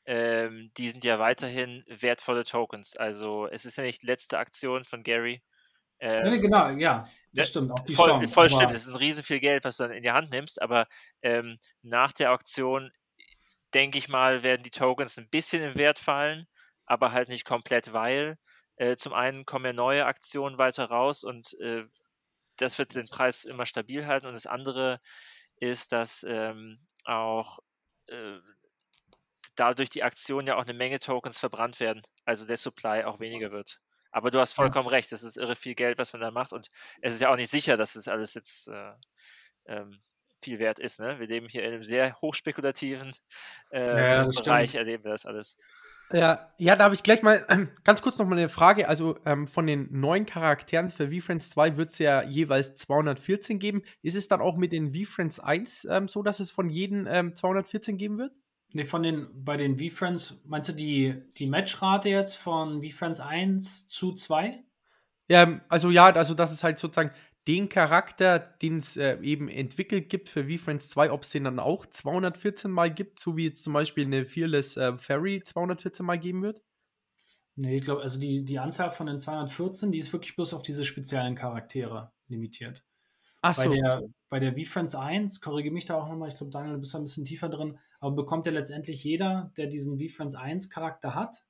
[0.06, 2.96] Ähm, die sind ja weiterhin wertvolle Tokens.
[2.96, 5.42] Also es ist ja nicht die letzte Aktion von Gary.
[6.04, 7.72] Ähm, ja, genau, ja, das ne, stimmt.
[7.72, 9.92] Auch die voll, Chance, voll stimmt, es ist ein riesen viel Geld, was du dann
[9.92, 10.86] in die Hand nimmst, aber
[11.22, 12.92] ähm, nach der Auktion,
[13.72, 16.46] denke ich mal, werden die Tokens ein bisschen im Wert fallen,
[16.84, 18.36] aber halt nicht komplett, weil
[18.76, 21.84] äh, zum einen kommen ja neue Aktionen weiter raus und äh,
[22.56, 24.26] das wird den Preis immer stabil halten.
[24.26, 25.00] Und das andere
[25.56, 27.60] ist, dass ähm, auch
[28.08, 28.38] äh,
[29.56, 33.50] dadurch die Aktion ja auch eine Menge Tokens verbrannt werden, also der Supply auch weniger
[33.52, 33.80] wird.
[34.14, 36.70] Aber du hast vollkommen recht, das ist irre viel Geld, was man da macht und
[37.02, 38.92] es ist ja auch nicht sicher, dass das alles jetzt äh,
[39.66, 39.98] ähm,
[40.40, 41.00] viel wert ist.
[41.00, 41.18] Ne?
[41.18, 43.12] Wir leben hier in einem sehr hochspekulativen
[43.72, 44.86] äh, ja, Bereich, stimmt.
[44.86, 45.58] erleben wir das alles.
[46.12, 48.88] Ja, ja, da habe ich gleich mal ähm, ganz kurz noch mal eine Frage.
[48.88, 53.82] Also ähm, von den neun Charakteren für V-Friends 2 wird es ja jeweils 214 geben.
[54.00, 57.94] Ist es dann auch mit den V-Friends 1 ähm, so, dass es von jedem 214
[57.94, 58.32] ähm, geben wird?
[58.74, 63.86] Ne, von den, bei den V-Friends, meinst du die, die Matchrate jetzt von V-Friends 1
[63.86, 64.64] zu 2?
[65.28, 67.12] Ja, also ja, also das ist halt sozusagen
[67.46, 71.60] den Charakter, den es äh, eben entwickelt gibt für V-Friends 2, ob es den dann
[71.60, 76.18] auch 214 Mal gibt, so wie jetzt zum Beispiel eine Fearless äh, Fairy 214 Mal
[76.18, 76.60] geben wird?
[77.54, 80.64] Nee, ich glaube, also die, die Anzahl von den 214, die ist wirklich bloß auf
[80.64, 82.82] diese speziellen Charaktere limitiert.
[83.40, 83.72] Ach bei so.
[83.72, 84.02] Der,
[84.34, 86.98] bei der V-Friends 1, korrigiere mich da auch nochmal, ich glaube, Daniel, du bist da
[86.98, 91.44] ein bisschen tiefer drin, aber bekommt ja letztendlich jeder, der diesen V-Friends 1 Charakter hat,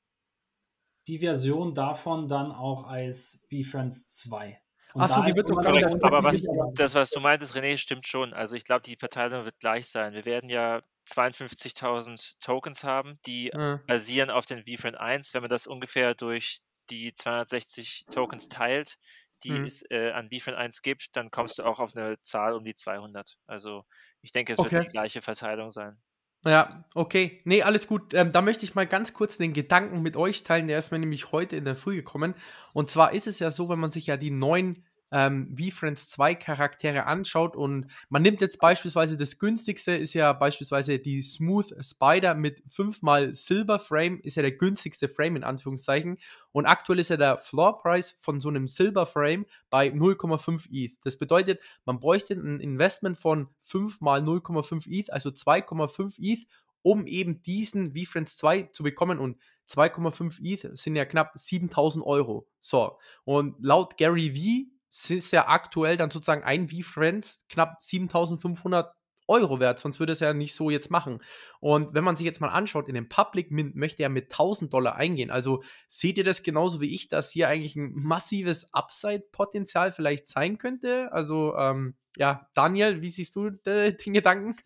[1.09, 4.61] die Version davon dann auch als V-Friends 2.
[4.97, 6.05] Achso, die wird korrekt.
[6.05, 8.35] Aber was, das, was du meintest, René, stimmt schon.
[8.35, 10.13] Also ich glaube, die Verteilung wird gleich sein.
[10.13, 13.81] Wir werden ja 52.000 Tokens haben, die mhm.
[13.87, 15.33] basieren auf den VFriend 1.
[15.33, 16.59] Wenn man das ungefähr durch
[16.91, 18.99] die 260 Tokens teilt,
[19.45, 19.65] die mhm.
[19.65, 22.75] es äh, an VFriend 1 gibt, dann kommst du auch auf eine Zahl um die
[22.75, 23.37] 200.
[23.47, 23.85] Also
[24.23, 24.73] ich denke, es okay.
[24.73, 25.99] wird die gleiche Verteilung sein.
[26.47, 27.41] Ja, okay.
[27.45, 28.13] Nee, alles gut.
[28.13, 30.69] Ähm, da möchte ich mal ganz kurz den Gedanken mit euch teilen.
[30.69, 32.35] Der ist mir nämlich heute in der Früh gekommen.
[32.73, 36.35] Und zwar ist es ja so, wenn man sich ja die neuen ähm, V-Friends 2
[36.35, 42.35] Charaktere anschaut und man nimmt jetzt beispielsweise das günstigste, ist ja beispielsweise die Smooth Spider
[42.35, 46.19] mit 5 mal Silver Frame, ist ja der günstigste Frame in Anführungszeichen.
[46.51, 50.97] Und aktuell ist ja der Floor Price von so einem Silver Frame bei 0,5 ETH.
[51.05, 56.45] Das bedeutet, man bräuchte ein Investment von 5 mal 0,5 ETH, also 2,5 ETH,
[56.83, 59.21] um eben diesen V-Friends 2 zu bekommen.
[59.21, 59.39] Und
[59.71, 62.49] 2,5 ETH sind ja knapp 7000 Euro.
[62.59, 64.74] So, und laut Gary V
[65.11, 68.95] ist ja aktuell dann sozusagen ein V-Friend knapp 7500
[69.27, 71.23] Euro wert, sonst würde es ja nicht so jetzt machen.
[71.61, 74.73] Und wenn man sich jetzt mal anschaut, in dem Public Mint möchte er mit 1000
[74.73, 75.31] Dollar eingehen.
[75.31, 80.59] Also seht ihr das genauso wie ich, dass hier eigentlich ein massives Upside-Potenzial vielleicht sein
[80.59, 81.11] könnte?
[81.13, 84.57] Also, ähm, ja, Daniel, wie siehst du den Gedanken?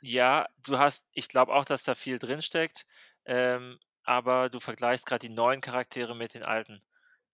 [0.00, 2.84] Ja, du hast, ich glaube auch, dass da viel drinsteckt,
[3.24, 6.82] ähm, aber du vergleichst gerade die neuen Charaktere mit den alten.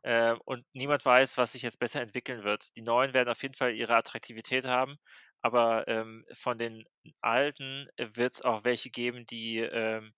[0.02, 2.74] Äh, und niemand weiß, was sich jetzt besser entwickeln wird.
[2.76, 4.98] Die neuen werden auf jeden Fall ihre Attraktivität haben,
[5.42, 6.84] aber ähm, von den
[7.20, 10.12] alten wird es auch welche geben, die ähm,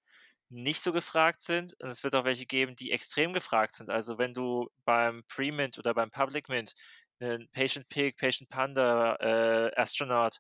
[0.50, 1.74] nicht so gefragt sind.
[1.80, 3.90] Und es wird auch welche geben, die extrem gefragt sind.
[3.90, 6.74] Also wenn du beim Pre-Mint oder beim Public Mint
[7.20, 10.38] einen Patient Pig, Patient Panda, äh, Astronaut,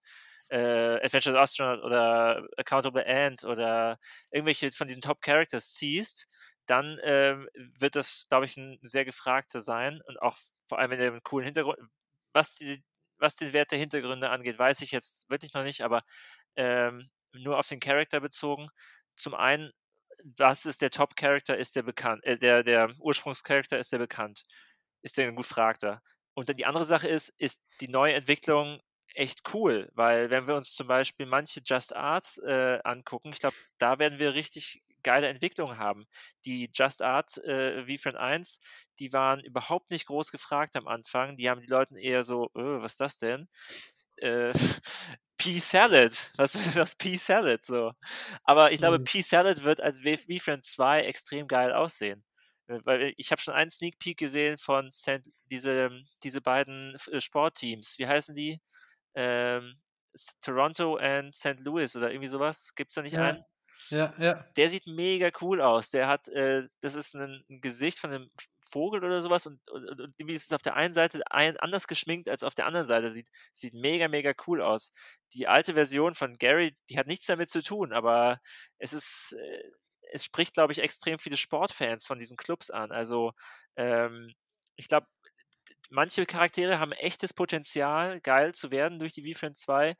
[0.48, 3.98] äh, Adventure Astronaut oder Accountable Ant oder
[4.30, 6.28] irgendwelche von diesen Top Characters ziehst,
[6.66, 10.98] dann ähm, wird das, glaube ich, ein sehr gefragter sein und auch vor allem in
[10.98, 11.78] dem coolen Hintergrund.
[12.32, 12.82] Was, die,
[13.18, 16.02] was den Wert der Hintergründe angeht, weiß ich jetzt wirklich noch nicht, aber
[16.56, 18.68] ähm, nur auf den Charakter bezogen.
[19.16, 19.72] Zum einen,
[20.24, 24.44] was ist der Top-Charakter, ist der bekannt, äh, der, der Ursprungscharakter ist der bekannt,
[25.02, 26.02] ist der ein gefragter.
[26.34, 28.80] Und dann die andere Sache ist, ist die neue Entwicklung
[29.14, 33.56] echt cool, weil wenn wir uns zum Beispiel manche Just Arts äh, angucken, ich glaube,
[33.78, 36.06] da werden wir richtig geile Entwicklungen haben.
[36.44, 38.60] Die Just Art äh, VFriend 1,
[38.98, 41.36] die waren überhaupt nicht groß gefragt am Anfang.
[41.36, 43.48] Die haben die Leuten eher so, öh, was ist das denn?
[44.16, 44.52] Äh,
[45.38, 46.30] Pea Salad.
[46.36, 47.64] Was ist das Pea Salad?
[47.64, 47.92] So.
[48.44, 49.04] Aber ich glaube, mhm.
[49.04, 52.24] Pea Salad wird als VFriend 2 extrem geil aussehen.
[52.68, 55.28] Äh, weil ich habe schon einen Sneak Peek gesehen von St.
[55.50, 55.90] diese,
[56.22, 57.98] diese beiden äh, Sportteams.
[57.98, 58.60] Wie heißen die?
[59.14, 59.80] Ähm,
[60.40, 61.60] Toronto und St.
[61.60, 62.74] Louis oder irgendwie sowas.
[62.74, 63.22] Gibt es da nicht ja.
[63.22, 63.44] einen?
[63.90, 64.44] Ja, ja.
[64.56, 65.90] Der sieht mega cool aus.
[65.90, 69.88] Der hat, äh, das ist ein, ein, Gesicht von einem Vogel oder sowas und, und,
[69.90, 72.86] und, irgendwie ist es auf der einen Seite ein, anders geschminkt als auf der anderen
[72.86, 73.10] Seite.
[73.10, 74.92] Sieht, sieht mega, mega cool aus.
[75.34, 78.40] Die alte Version von Gary, die hat nichts damit zu tun, aber
[78.78, 79.62] es ist, äh,
[80.12, 82.92] es spricht, glaube ich, extrem viele Sportfans von diesen Clubs an.
[82.92, 83.32] Also,
[83.76, 84.32] ähm,
[84.76, 85.06] ich glaube,
[85.90, 89.96] manche Charaktere haben echtes Potenzial, geil zu werden durch die V-Friend 2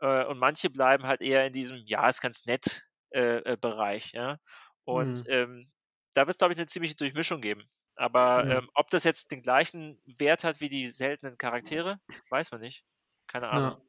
[0.00, 4.12] äh, und manche bleiben halt eher in diesem, ja, ist ganz nett äh, äh, Bereich.
[4.12, 4.38] Ja?
[4.84, 5.32] Und mhm.
[5.32, 5.72] ähm,
[6.12, 7.64] da wird es, glaube ich, eine ziemliche Durchmischung geben.
[7.96, 8.50] Aber mhm.
[8.50, 12.00] ähm, ob das jetzt den gleichen Wert hat wie die seltenen Charaktere,
[12.30, 12.84] weiß man nicht.
[13.26, 13.70] Keine Ahnung.
[13.70, 13.84] Ja.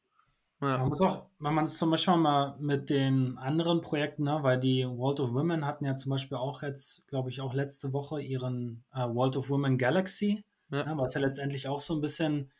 [0.61, 0.77] Ja.
[0.77, 4.57] Man muss auch, wenn man es zum Beispiel mal mit den anderen Projekten, ne, weil
[4.59, 8.21] die World of Women hatten ja zum Beispiel auch jetzt, glaube ich, auch letzte Woche
[8.21, 10.85] ihren äh, World of Women Galaxy, ja.
[10.85, 12.51] Ne, was ja letztendlich auch so ein bisschen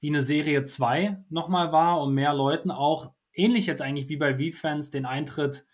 [0.00, 4.34] wie eine Serie 2 nochmal war, um mehr Leuten auch, ähnlich jetzt eigentlich wie bei
[4.34, 5.64] V-Fans, den Eintritt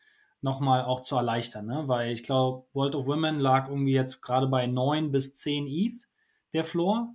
[0.40, 1.84] nochmal auch zu erleichtern, ne?
[1.86, 6.06] weil ich glaube, World of Women lag irgendwie jetzt gerade bei 9 bis 10 ETH,
[6.52, 7.14] der Floor.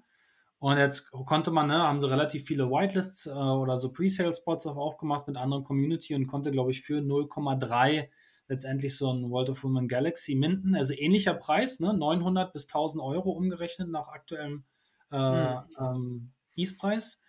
[0.59, 4.77] Und jetzt konnte man, ne, haben sie relativ viele Whitelists äh, oder so Presale-Spots auch
[4.77, 8.07] aufgemacht mit anderen Community und konnte, glaube ich, für 0,3
[8.47, 10.75] letztendlich so ein World of Women Galaxy minden.
[10.75, 14.63] Also ähnlicher Preis, ne, 900 bis 1000 Euro umgerechnet nach aktuellem
[15.11, 15.63] äh, hm.
[15.79, 17.21] ähm, ETH-Preis,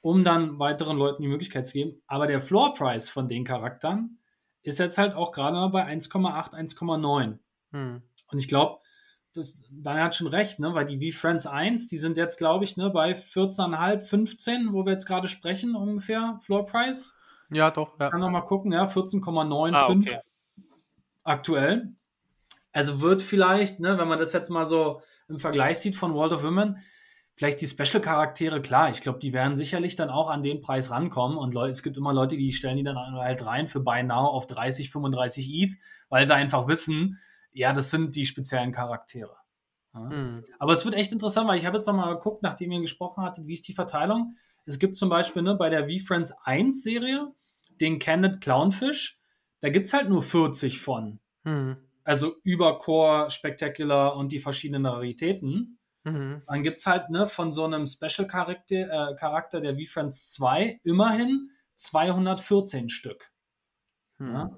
[0.00, 2.00] um dann weiteren Leuten die Möglichkeit zu geben.
[2.06, 4.19] Aber der Floor-Price von den Charakteren
[4.62, 7.38] ist jetzt halt auch gerade mal bei 1,8, 1,9.
[7.72, 8.02] Hm.
[8.26, 8.80] Und ich glaube,
[9.70, 10.74] Daniel hat schon recht, ne?
[10.74, 14.92] weil die V-Friends 1, die sind jetzt, glaube ich, ne, bei 14,5, 15, wo wir
[14.92, 17.14] jetzt gerade sprechen, ungefähr, Floor Price.
[17.50, 17.98] Ja, doch.
[17.98, 18.10] Ja.
[18.10, 20.18] Kann noch mal gucken, ja, 14,95 ah, okay.
[21.22, 21.92] aktuell.
[22.72, 26.32] Also wird vielleicht, ne, wenn man das jetzt mal so im Vergleich sieht von World
[26.32, 26.78] of Women,
[27.40, 31.38] vielleicht die Special-Charaktere, klar, ich glaube, die werden sicherlich dann auch an den Preis rankommen.
[31.38, 34.26] Und Leute, es gibt immer Leute, die stellen die dann halt rein für Buy Now
[34.26, 35.78] auf 30, 35 ETH,
[36.10, 37.18] weil sie einfach wissen,
[37.50, 39.34] ja, das sind die speziellen Charaktere.
[39.94, 40.00] Ja.
[40.00, 40.44] Mhm.
[40.58, 43.46] Aber es wird echt interessant, weil ich habe jetzt nochmal geguckt, nachdem ihr gesprochen hattet,
[43.46, 44.36] wie ist die Verteilung.
[44.66, 47.32] Es gibt zum Beispiel ne, bei der V-Friends 1 Serie
[47.80, 49.18] den Candid Clownfish.
[49.60, 51.20] Da gibt es halt nur 40 von.
[51.44, 51.78] Mhm.
[52.04, 55.78] Also über Core, Spectacular und die verschiedenen Raritäten.
[56.04, 56.42] Mhm.
[56.46, 61.50] Dann gibt es halt ne, von so einem Special-Charakter äh, Charakter der V-Friends 2 immerhin
[61.76, 63.30] 214 Stück.
[64.18, 64.32] Mhm.
[64.32, 64.50] Ja?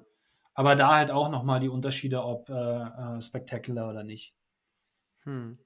[0.55, 4.35] Aber da halt auch nochmal die Unterschiede, ob äh, äh, Spectacular oder nicht.
[5.24, 5.59] Hm.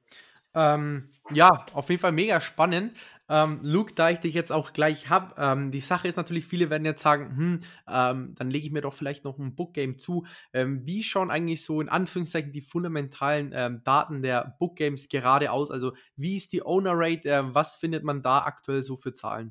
[0.54, 2.96] Ähm, ja, auf jeden Fall mega spannend.
[3.28, 6.70] Ähm, Luke, da ich dich jetzt auch gleich habe, ähm, die Sache ist natürlich, viele
[6.70, 10.26] werden jetzt sagen, hm, ähm, dann lege ich mir doch vielleicht noch ein Bookgame zu.
[10.52, 15.70] Ähm, wie schauen eigentlich so in Anführungszeichen die fundamentalen ähm, Daten der Bookgames gerade aus?
[15.70, 17.28] Also wie ist die Owner Rate?
[17.28, 19.50] Äh, was findet man da aktuell so für Zahlen?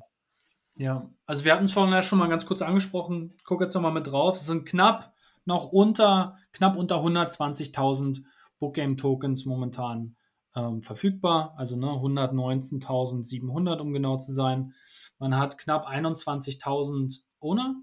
[0.76, 3.34] Ja, also wir hatten es vorhin ja schon mal ganz kurz angesprochen.
[3.44, 4.36] Guck jetzt nochmal mit drauf.
[4.36, 8.24] Es sind knapp noch unter, knapp unter 120.000
[8.58, 10.15] Bookgame-Tokens momentan
[10.56, 14.74] ähm, verfügbar, also ne, 119.700 um genau zu sein.
[15.18, 17.76] Man hat knapp 21.000 Owner,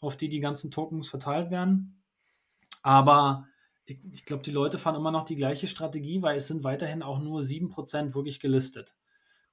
[0.00, 2.02] auf die die ganzen Tokens verteilt werden.
[2.82, 3.46] Aber
[3.84, 7.02] ich, ich glaube, die Leute fahren immer noch die gleiche Strategie, weil es sind weiterhin
[7.02, 8.96] auch nur 7% wirklich gelistet.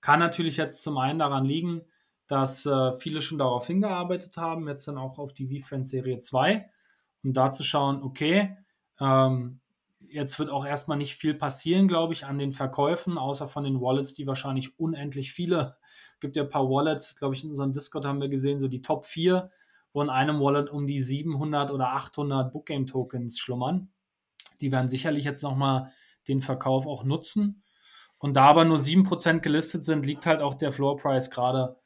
[0.02, 1.84] Kann natürlich jetzt zum einen daran liegen,
[2.28, 6.70] dass äh, viele schon darauf hingearbeitet haben, jetzt dann auch auf die V-Friends Serie 2,
[7.24, 8.58] um da zu schauen, okay,
[9.00, 9.60] ähm,
[10.10, 13.82] jetzt wird auch erstmal nicht viel passieren, glaube ich, an den Verkäufen, außer von den
[13.82, 15.78] Wallets, die wahrscheinlich unendlich viele.
[16.14, 18.68] Es gibt ja ein paar Wallets, glaube ich, in unserem Discord haben wir gesehen, so
[18.68, 19.50] die Top 4,
[19.94, 23.90] wo in einem Wallet um die 700 oder 800 Bookgame-Tokens schlummern.
[24.62, 25.92] Die werden sicherlich jetzt nochmal
[26.28, 27.64] den Verkauf auch nutzen.
[28.18, 31.78] Und da aber nur 7% gelistet sind, liegt halt auch der Floor Price gerade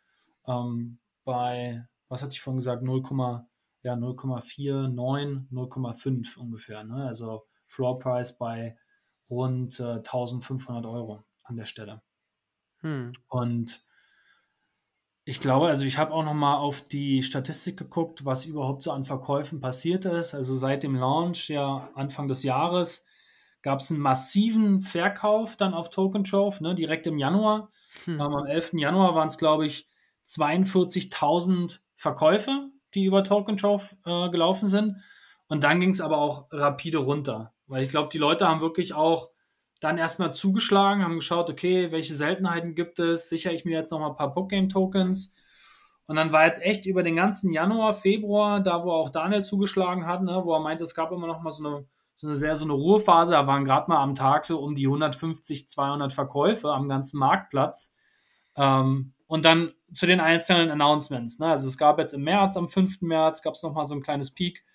[0.47, 3.03] ähm, bei, was hatte ich vorhin gesagt, 0,
[3.83, 6.83] ja, 0,49, 0,5 ungefähr.
[6.83, 7.05] Ne?
[7.05, 8.77] Also Floor Price bei
[9.29, 12.01] rund äh, 1500 Euro an der Stelle.
[12.81, 13.13] Hm.
[13.27, 13.83] Und
[15.23, 18.91] ich glaube, also ich habe auch noch mal auf die Statistik geguckt, was überhaupt so
[18.91, 20.33] an Verkäufen passiert ist.
[20.33, 23.05] Also seit dem Launch, ja Anfang des Jahres,
[23.61, 27.69] gab es einen massiven Verkauf dann auf Token Trove, ne, direkt im Januar.
[28.05, 28.15] Hm.
[28.15, 28.73] Ähm, am 11.
[28.73, 29.87] Januar waren es, glaube ich,
[30.27, 34.97] 42.000 Verkäufe, die über Token Trove äh, gelaufen sind.
[35.47, 37.53] Und dann ging es aber auch rapide runter.
[37.71, 39.29] Weil ich glaube, die Leute haben wirklich auch
[39.79, 44.09] dann erstmal zugeschlagen, haben geschaut, okay, welche Seltenheiten gibt es, sichere ich mir jetzt nochmal
[44.09, 45.33] ein paar Bookgame-Tokens.
[46.05, 50.05] Und dann war jetzt echt über den ganzen Januar, Februar, da wo auch Daniel zugeschlagen
[50.05, 51.85] hat, ne, wo er meinte, es gab immer noch mal so eine,
[52.17, 54.87] so eine sehr so eine Ruhephase, da waren gerade mal am Tag so um die
[54.87, 57.95] 150, 200 Verkäufe am ganzen Marktplatz.
[58.57, 61.39] Ähm, und dann zu den einzelnen Announcements.
[61.39, 61.47] Ne?
[61.47, 63.01] Also es gab jetzt im März, am 5.
[63.03, 64.65] März, gab es nochmal so ein kleines Peak.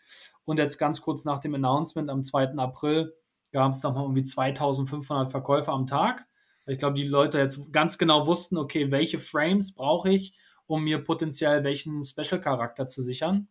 [0.47, 2.55] Und jetzt ganz kurz nach dem Announcement am 2.
[2.57, 3.15] April
[3.53, 6.27] gab es nochmal irgendwie 2500 Verkäufe am Tag.
[6.67, 11.03] Ich glaube, die Leute jetzt ganz genau wussten, okay, welche Frames brauche ich, um mir
[11.03, 13.49] potenziell welchen Special-Charakter zu sichern.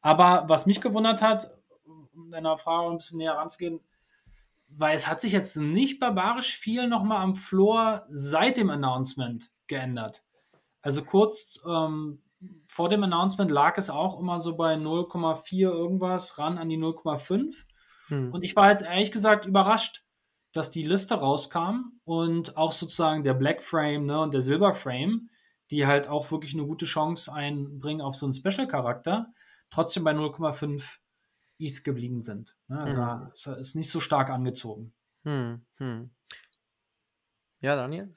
[0.00, 1.50] Aber was mich gewundert hat,
[1.84, 3.80] um deiner Frage ein bisschen näher ranzugehen,
[4.68, 10.24] weil es hat sich jetzt nicht barbarisch viel nochmal am Floor seit dem Announcement geändert.
[10.82, 12.22] Also kurz ähm,
[12.68, 17.66] vor dem Announcement lag es auch immer so bei 0,4 irgendwas ran an die 0,5.
[18.08, 18.32] Hm.
[18.32, 20.04] Und ich war jetzt ehrlich gesagt überrascht,
[20.52, 25.30] dass die Liste rauskam und auch sozusagen der Black Frame ne, und der Silber Frame,
[25.70, 29.32] die halt auch wirklich eine gute Chance einbringen auf so einen Special-Charakter,
[29.70, 30.98] trotzdem bei 0,5
[31.58, 32.56] ETH geblieben sind.
[32.68, 32.80] Ne?
[32.80, 33.30] Also hm.
[33.32, 34.92] es ist nicht so stark angezogen.
[35.24, 35.64] Hm.
[35.78, 36.10] Hm.
[37.60, 38.14] Ja, Daniel?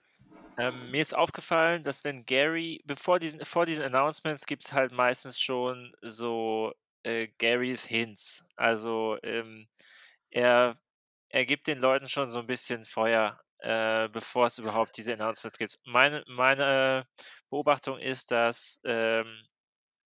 [0.58, 4.92] Ähm, mir ist aufgefallen, dass wenn Gary, bevor diesen, vor diesen Announcements gibt es halt
[4.92, 8.44] meistens schon so äh, Garys Hints.
[8.56, 9.68] Also ähm,
[10.32, 10.80] er,
[11.30, 15.58] er gibt den Leuten schon so ein bisschen Feuer, äh, bevor es überhaupt diese Announcements
[15.60, 15.80] gibt.
[15.86, 17.08] Meine, meine
[17.50, 19.44] Beobachtung ist, dass ähm,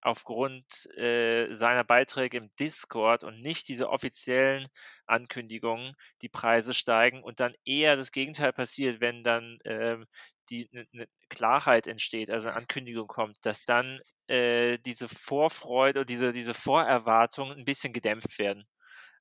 [0.02, 4.68] aufgrund äh, seiner Beiträge im Discord und nicht diese offiziellen
[5.06, 10.08] Ankündigungen die Preise steigen und dann eher das Gegenteil passiert, wenn dann ähm,
[10.52, 16.06] die eine ne Klarheit entsteht, also eine Ankündigung kommt, dass dann äh, diese Vorfreude oder
[16.06, 18.60] diese, diese Vorerwartungen ein bisschen gedämpft werden.
[18.60, 18.66] Mhm.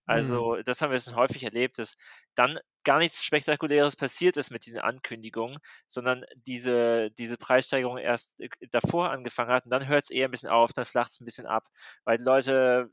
[0.07, 0.65] Also, mhm.
[0.65, 1.97] das haben wir schon häufig erlebt, dass
[2.35, 8.49] dann gar nichts Spektakuläres passiert ist mit diesen Ankündigungen, sondern diese, diese Preissteigerung erst äh,
[8.71, 11.25] davor angefangen hat und dann hört es eher ein bisschen auf, dann flacht es ein
[11.25, 11.69] bisschen ab,
[12.05, 12.91] weil die Leute,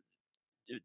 [0.68, 0.80] äh,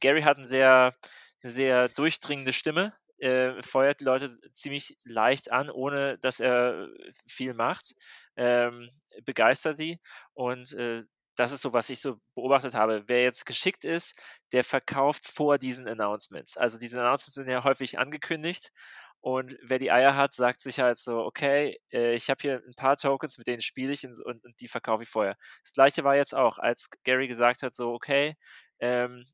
[0.00, 0.94] Gary hat eine sehr,
[1.42, 6.88] eine sehr durchdringende Stimme, äh, feuert die Leute ziemlich leicht an, ohne dass er
[7.26, 7.94] viel macht,
[8.36, 8.88] ähm,
[9.24, 10.00] begeistert sie
[10.34, 11.04] und äh,
[11.36, 13.04] das ist so, was ich so beobachtet habe.
[13.08, 14.18] Wer jetzt geschickt ist,
[14.52, 16.56] der verkauft vor diesen Announcements.
[16.56, 18.72] Also diese Announcements sind ja häufig angekündigt
[19.20, 22.74] und wer die Eier hat, sagt sich halt so, okay, äh, ich habe hier ein
[22.76, 25.36] paar Tokens, mit denen spiele ich und, und, die verkaufe ich vorher.
[25.64, 28.36] Das gleiche war jetzt auch, als Gary gesagt hat, so, okay,
[28.78, 29.24] ähm,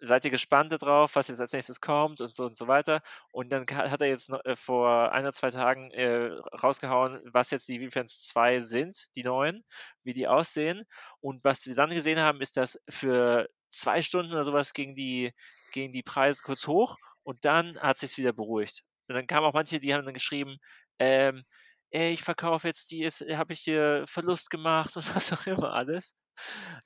[0.00, 3.00] seid ihr gespannt darauf, was jetzt als nächstes kommt und so und so weiter.
[3.32, 6.30] Und dann hat er jetzt äh, vor ein oder zwei Tagen äh,
[6.62, 9.64] rausgehauen, was jetzt die Defense 2 sind, die neuen,
[10.04, 10.84] wie die aussehen.
[11.20, 15.32] Und was wir dann gesehen haben, ist, dass für zwei Stunden oder sowas gingen die,
[15.72, 18.82] gingen die Preise kurz hoch und dann hat sich wieder beruhigt.
[19.08, 20.58] Und dann kamen auch manche, die haben dann geschrieben,
[20.98, 21.44] ähm,
[21.90, 25.74] ey, ich verkaufe jetzt die, jetzt habe ich hier Verlust gemacht und was auch immer
[25.74, 26.14] alles.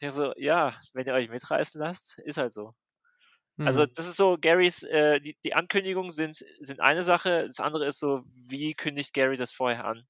[0.01, 2.75] Ich so, ja, wenn ihr euch mitreißen lasst, ist halt so.
[3.59, 3.93] Also mhm.
[3.95, 7.99] das ist so, Garys, äh, die, die Ankündigungen sind, sind eine Sache, das andere ist
[7.99, 10.07] so, wie kündigt Gary das vorher an?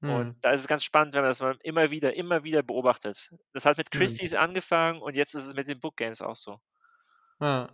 [0.00, 0.10] Mhm.
[0.10, 3.30] Und da ist es ganz spannend, wenn man das mal immer wieder, immer wieder beobachtet.
[3.52, 4.38] Das hat mit Christie's mhm.
[4.38, 6.60] angefangen und jetzt ist es mit den Book Games auch so.
[7.40, 7.68] Ja.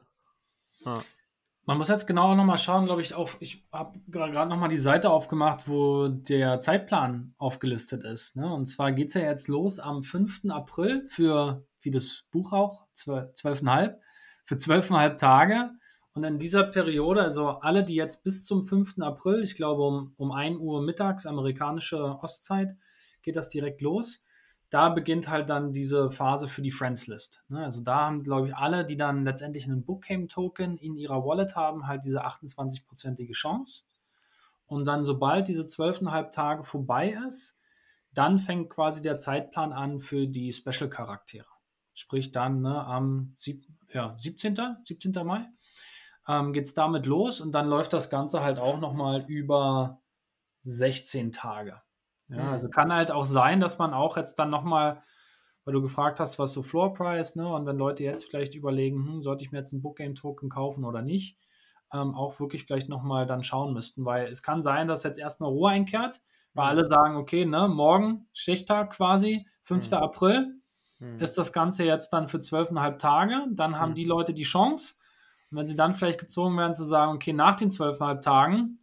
[0.84, 1.02] ja.
[1.66, 5.10] Man muss jetzt genau nochmal schauen, glaube ich, auf, ich habe gerade nochmal die Seite
[5.10, 8.36] aufgemacht, wo der Zeitplan aufgelistet ist.
[8.36, 8.52] Ne?
[8.52, 10.50] Und zwar geht es ja jetzt los am 5.
[10.50, 13.96] April für, wie das Buch auch, 12,5
[14.44, 15.70] für zwölfeinhalb Tage.
[16.14, 18.98] Und in dieser Periode, also alle, die jetzt bis zum 5.
[19.00, 22.76] April, ich glaube um, um 1 Uhr mittags, amerikanische Ostzeit,
[23.22, 24.22] geht das direkt los.
[24.70, 27.42] Da beginnt halt dann diese Phase für die Friends List.
[27.48, 27.64] Ne?
[27.64, 31.86] Also da haben, glaube ich, alle, die dann letztendlich einen Bookcame-Token in ihrer Wallet haben,
[31.86, 33.84] halt diese 28-prozentige Chance.
[34.66, 37.58] Und dann, sobald diese zwölfeinhalb Tage vorbei ist,
[38.12, 41.46] dann fängt quasi der Zeitplan an für die Special-Charaktere.
[41.94, 44.56] Sprich dann ne, am 7 ja, 17.
[44.84, 45.12] 17.
[45.24, 45.48] Mai
[46.28, 50.00] ähm, geht es damit los und dann läuft das Ganze halt auch nochmal über
[50.62, 51.80] 16 Tage.
[52.28, 52.48] Ja, mhm.
[52.48, 55.02] Also kann halt auch sein, dass man auch jetzt dann nochmal,
[55.64, 59.06] weil du gefragt hast, was so Floor Price, ne, und wenn Leute jetzt vielleicht überlegen,
[59.06, 61.38] hm, sollte ich mir jetzt einen Book Game Token kaufen oder nicht,
[61.92, 65.50] ähm, auch wirklich vielleicht nochmal dann schauen müssten, weil es kann sein, dass jetzt erstmal
[65.50, 66.20] Ruhe einkehrt,
[66.54, 66.70] weil mhm.
[66.70, 69.90] alle sagen, okay, ne, morgen, Stichtag quasi, 5.
[69.90, 69.96] Mhm.
[69.98, 70.54] April,
[70.98, 71.18] hm.
[71.18, 73.46] ist das Ganze jetzt dann für zwölfeinhalb Tage.
[73.52, 73.96] Dann haben hm.
[73.96, 74.94] die Leute die Chance.
[75.50, 78.80] Und wenn sie dann vielleicht gezwungen werden zu sagen, okay, nach den zwölfeinhalb Tagen,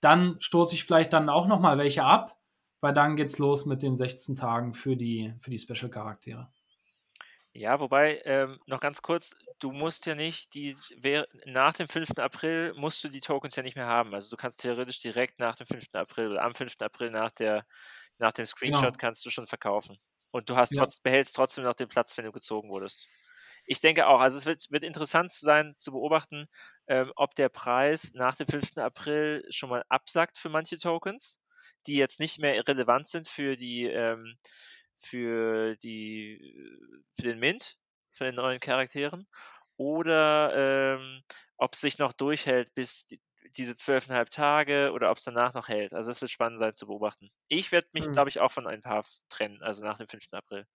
[0.00, 2.38] dann stoße ich vielleicht dann auch nochmal welche ab,
[2.80, 6.50] weil dann geht's los mit den 16 Tagen für die, für die Special-Charaktere.
[7.52, 12.10] Ja, wobei, ähm, noch ganz kurz, du musst ja nicht, die, wer, nach dem 5.
[12.18, 14.14] April musst du die Tokens ja nicht mehr haben.
[14.14, 15.86] Also du kannst theoretisch direkt nach dem 5.
[15.92, 16.76] April oder am 5.
[16.80, 17.66] April nach, der,
[18.18, 18.96] nach dem Screenshot genau.
[18.98, 19.98] kannst du schon verkaufen.
[20.30, 20.82] Und du hast ja.
[20.82, 23.08] trotz, behältst trotzdem noch den Platz, wenn du gezogen wurdest.
[23.66, 26.46] Ich denke auch, also es wird, wird interessant sein zu beobachten,
[26.86, 28.78] ähm, ob der Preis nach dem 5.
[28.78, 31.40] April schon mal absackt für manche Tokens,
[31.86, 34.36] die jetzt nicht mehr relevant sind für die, ähm,
[34.96, 36.54] für die,
[37.14, 37.76] für den Mint,
[38.10, 39.26] für den neuen Charakteren,
[39.76, 41.22] oder ähm,
[41.56, 43.20] ob es sich noch durchhält bis die,
[43.56, 45.94] diese zwölfeinhalb Tage oder ob es danach noch hält.
[45.94, 47.30] Also es wird spannend sein zu beobachten.
[47.48, 48.12] Ich werde mich, mhm.
[48.12, 50.24] glaube ich, auch von ein paar trennen, also nach dem 5.
[50.32, 50.66] April.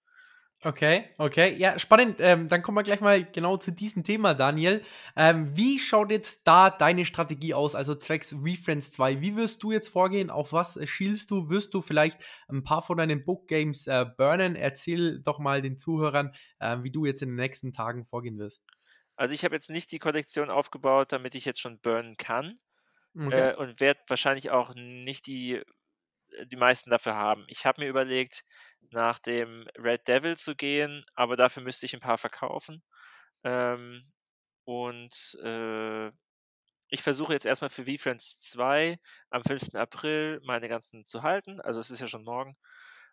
[0.64, 1.56] Okay, okay.
[1.58, 2.16] Ja, spannend.
[2.20, 4.82] Ähm, dann kommen wir gleich mal genau zu diesem Thema, Daniel.
[5.16, 9.22] Ähm, wie schaut jetzt da deine Strategie aus, also zwecks WeFriends 2?
[9.22, 10.32] Wie wirst du jetzt vorgehen?
[10.32, 11.50] Auf was schielst du?
[11.50, 14.56] Wirst du vielleicht ein paar von deinen Bookgames äh, burnen?
[14.56, 18.64] Erzähl doch mal den Zuhörern, äh, wie du jetzt in den nächsten Tagen vorgehen wirst.
[19.16, 22.60] Also ich habe jetzt nicht die Kollektion aufgebaut, damit ich jetzt schon burnen kann.
[23.18, 23.52] Okay.
[23.52, 25.56] Äh, und werde wahrscheinlich auch nicht die,
[26.32, 27.46] äh, die meisten dafür haben.
[27.48, 28.44] Ich habe mir überlegt,
[28.92, 32.84] nach dem Red Devil zu gehen, aber dafür müsste ich ein paar verkaufen.
[33.44, 34.04] Ähm,
[34.66, 36.08] und äh,
[36.90, 39.00] ich versuche jetzt erstmal für VFriends 2
[39.30, 39.76] am 5.
[39.76, 41.62] April meine ganzen zu halten.
[41.62, 42.58] Also es ist ja schon morgen.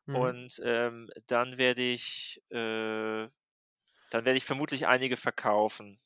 [0.07, 0.17] Mhm.
[0.17, 3.29] Und ähm, dann werde ich äh,
[4.13, 5.99] dann werde ich vermutlich einige verkaufen,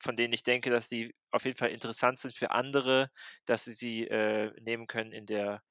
[0.00, 3.10] von denen ich denke, dass sie auf jeden Fall interessant sind für andere,
[3.46, 5.62] dass sie sie äh, nehmen können in der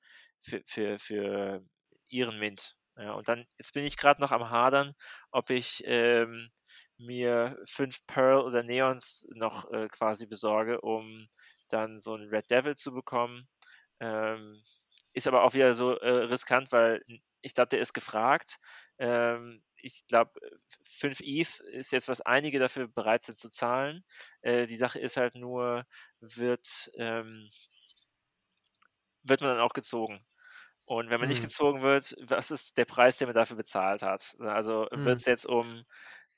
[0.41, 1.63] für, für, für
[2.09, 2.77] ihren Mint.
[2.97, 4.95] Ja, und dann, jetzt bin ich gerade noch am Hadern,
[5.31, 6.49] ob ich ähm,
[6.97, 11.27] mir fünf Pearl oder Neons noch äh, quasi besorge, um
[11.69, 13.47] dann so einen Red Devil zu bekommen.
[13.99, 14.61] Ähm,
[15.13, 17.03] ist aber auch wieder so äh, riskant, weil
[17.41, 18.57] ich glaube, der ist gefragt.
[18.99, 20.31] Ähm, ich glaube,
[20.81, 24.03] 5 ETH ist jetzt, was einige dafür bereit sind zu zahlen.
[24.41, 25.85] Äh, die Sache ist halt nur,
[26.19, 27.47] wird, ähm,
[29.23, 30.19] wird man dann auch gezogen.
[30.85, 31.35] Und wenn man mhm.
[31.35, 34.35] nicht gezogen wird, was ist der Preis, den man dafür bezahlt hat?
[34.39, 35.05] Also mhm.
[35.05, 35.83] wird es jetzt um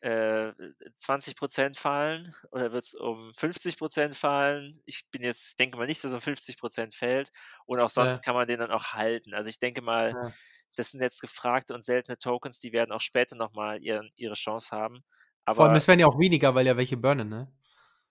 [0.01, 0.51] äh,
[0.99, 4.81] 20% fallen oder wird es um 50% fallen?
[4.85, 7.31] Ich bin jetzt, denke mal nicht, dass es um 50% fällt.
[7.65, 8.21] Und auch sonst ja.
[8.21, 9.33] kann man den dann auch halten.
[9.33, 10.31] Also ich denke mal, ja
[10.75, 14.75] das sind jetzt gefragte und seltene Tokens, die werden auch später nochmal ihren, ihre Chance
[14.75, 15.03] haben.
[15.45, 17.51] Aber, Vor allem, es werden ja auch weniger, weil ja welche burnen, ne?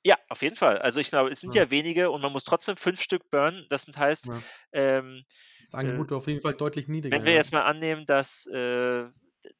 [0.04, 0.78] Ja, auf jeden Fall.
[0.78, 3.66] Also ich glaube, es sind ja, ja wenige und man muss trotzdem fünf Stück burnen.
[3.68, 4.40] Das heißt, ja.
[4.72, 5.24] ähm,
[5.64, 7.16] das Angebot äh, auf jeden Fall deutlich niedriger.
[7.16, 7.38] Wenn wir ja.
[7.38, 9.04] jetzt mal annehmen, dass äh,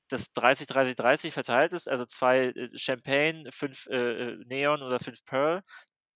[0.08, 5.00] das 30, 30, 30 verteilt ist, also zwei äh, Champagne, fünf äh, äh, Neon oder
[5.00, 5.62] fünf Pearl,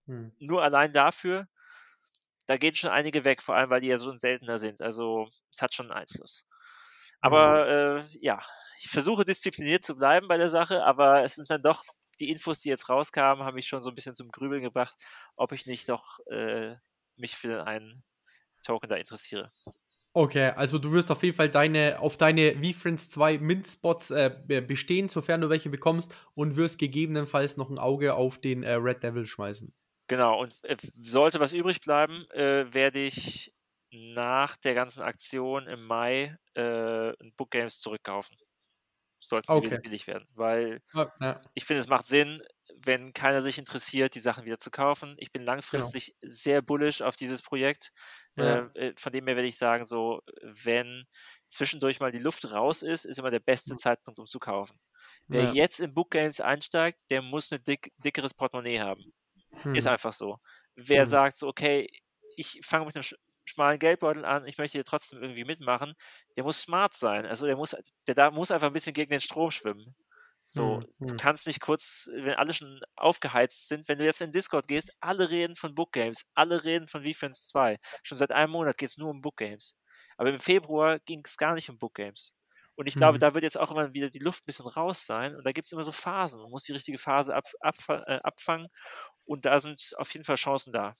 [0.06, 0.32] hm.
[0.38, 1.46] nur allein dafür,
[2.46, 4.80] da gehen schon einige weg, vor allem weil die ja so seltener sind.
[4.80, 6.44] Also es hat schon einen Einfluss.
[7.22, 8.40] Aber äh, ja,
[8.82, 11.84] ich versuche diszipliniert zu bleiben bei der Sache, aber es sind dann doch
[12.20, 14.96] die Infos, die jetzt rauskamen, haben mich schon so ein bisschen zum Grübeln gebracht,
[15.36, 16.74] ob ich nicht doch äh,
[17.16, 18.02] mich für einen
[18.64, 19.50] Token da interessiere.
[20.14, 24.30] Okay, also du wirst auf jeden Fall deine, auf deine VFriends 2 Mint-Spots äh,
[24.66, 29.02] bestehen, sofern du welche bekommst, und wirst gegebenenfalls noch ein Auge auf den äh, Red
[29.02, 29.72] Devil schmeißen.
[30.08, 33.54] Genau, und äh, sollte was übrig bleiben, äh, werde ich
[33.92, 38.36] nach der ganzen Aktion im Mai äh, Book Games zurückkaufen.
[39.18, 39.66] Sollten sie okay.
[39.66, 40.26] wieder billig werden.
[40.34, 41.40] Weil ja.
[41.54, 42.42] ich finde, es macht Sinn,
[42.76, 45.14] wenn keiner sich interessiert, die Sachen wieder zu kaufen.
[45.18, 45.52] Ich bin genau.
[45.52, 46.32] langfristig genau.
[46.32, 47.92] sehr bullish auf dieses Projekt.
[48.36, 48.58] Ja.
[48.58, 51.04] Ähm, äh, von dem her werde ich sagen, so, wenn
[51.46, 53.78] zwischendurch mal die Luft raus ist, ist immer der beste mhm.
[53.78, 54.80] Zeitpunkt, um zu kaufen.
[55.28, 55.52] Wer ja.
[55.52, 59.12] jetzt in Book Games einsteigt, der muss ein dick, dickeres Portemonnaie haben.
[59.62, 59.74] Hm.
[59.74, 60.38] Ist einfach so.
[60.74, 61.10] Wer hm.
[61.10, 61.86] sagt so, okay,
[62.36, 63.04] ich fange mit einem
[63.44, 65.94] schmalen Geldbeutel an, ich möchte hier trotzdem irgendwie mitmachen,
[66.36, 67.26] der muss smart sein.
[67.26, 67.76] Also der muss,
[68.06, 69.94] der da muss einfach ein bisschen gegen den Strom schwimmen.
[70.46, 71.06] So, hm, hm.
[71.08, 74.92] du kannst nicht kurz, wenn alle schon aufgeheizt sind, wenn du jetzt in Discord gehst,
[75.00, 77.78] alle reden von Book Games, alle reden von VFriends 2.
[78.02, 79.76] Schon seit einem Monat geht es nur um Book Games.
[80.16, 82.34] Aber im Februar ging es gar nicht um Book Games.
[82.74, 83.20] Und ich glaube, hm.
[83.20, 85.34] da wird jetzt auch immer wieder die Luft ein bisschen raus sein.
[85.36, 86.42] Und da gibt es immer so Phasen.
[86.42, 88.68] Man muss die richtige Phase ab, ab, äh, abfangen.
[89.24, 90.94] Und da sind auf jeden Fall Chancen da.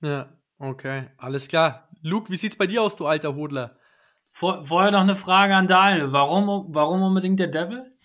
[0.00, 1.88] Ja, Okay, alles klar.
[2.02, 3.78] Luke, wie sieht's bei dir aus, du alter Hodler?
[4.28, 6.12] Vor, vorher noch eine Frage an Daniel.
[6.12, 7.96] Warum, warum unbedingt der Devil?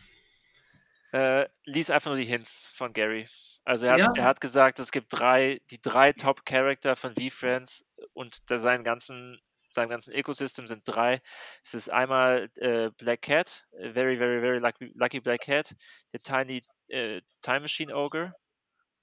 [1.14, 3.28] Äh, lies einfach nur die Hints von Gary.
[3.64, 4.14] Also er hat, ja.
[4.16, 9.39] er hat gesagt, es gibt drei, die drei Top-Charakter von V-Friends und seinen ganzen,
[9.70, 11.20] seinem ganzen Ecosystem sind drei.
[11.64, 15.76] Es ist einmal äh, Black Cat, very, very, very lucky, lucky Black Cat,
[16.12, 18.34] der Tiny äh, Time Machine Ogre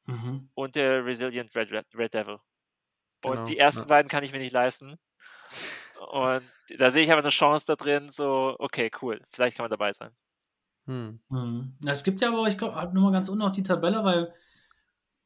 [0.07, 0.51] mhm.
[0.55, 2.39] und der Resilient Red, Red, Red Devil.
[3.23, 3.87] Genau, und die ersten ja.
[3.87, 4.99] beiden kann ich mir nicht leisten.
[6.11, 6.43] Und
[6.79, 9.93] da sehe ich aber eine Chance da drin, so, okay, cool, vielleicht kann man dabei
[9.93, 10.11] sein.
[10.87, 11.21] Hm.
[11.31, 11.77] Hm.
[11.87, 14.33] Es gibt ja aber, ich glaube, nur mal ganz unten noch die Tabelle, weil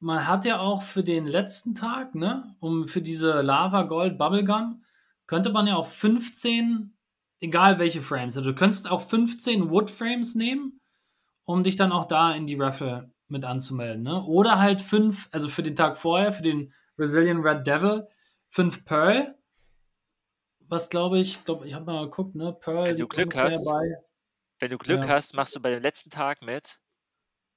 [0.01, 4.85] man hat ja auch für den letzten Tag, ne, um für diese Lava Gold Bubblegum,
[5.27, 6.97] könnte man ja auch 15,
[7.41, 10.81] egal welche Frames, also du könntest auch 15 Wood Frames nehmen,
[11.45, 14.23] um dich dann auch da in die Raffle mit anzumelden, ne?
[14.25, 18.07] Oder halt fünf, also für den Tag vorher, für den Brazilian Red Devil,
[18.49, 19.37] fünf Pearl.
[20.61, 22.53] Was glaube ich, glaube ich, habe mal geguckt, ne?
[22.53, 22.85] Pearl.
[22.85, 23.97] Wenn du Glück hast, bei,
[24.61, 25.09] wenn du Glück ja.
[25.09, 26.81] hast, machst du bei dem letzten Tag mit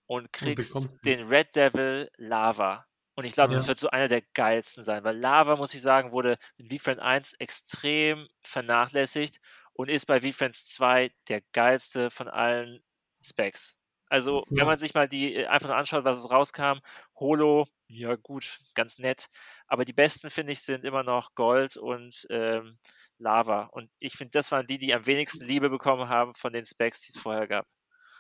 [0.08, 2.86] und kriegst und den Red Devil Lava.
[3.16, 3.60] Und ich glaube, ja.
[3.60, 7.02] das wird so einer der geilsten sein, weil Lava, muss ich sagen, wurde in VFriend
[7.02, 9.40] 1 extrem vernachlässigt
[9.72, 12.84] und ist bei VFriends 2 der geilste von allen
[13.22, 13.80] Specs.
[14.08, 14.60] Also, ja.
[14.60, 16.80] wenn man sich mal die äh, einfach anschaut, was es rauskam,
[17.20, 19.28] Holo, ja gut, ganz nett.
[19.68, 22.78] Aber die besten, finde ich, sind immer noch Gold und ähm,
[23.18, 23.64] Lava.
[23.72, 27.02] Und ich finde, das waren die, die am wenigsten Liebe bekommen haben von den Specs,
[27.02, 27.66] die es vorher gab.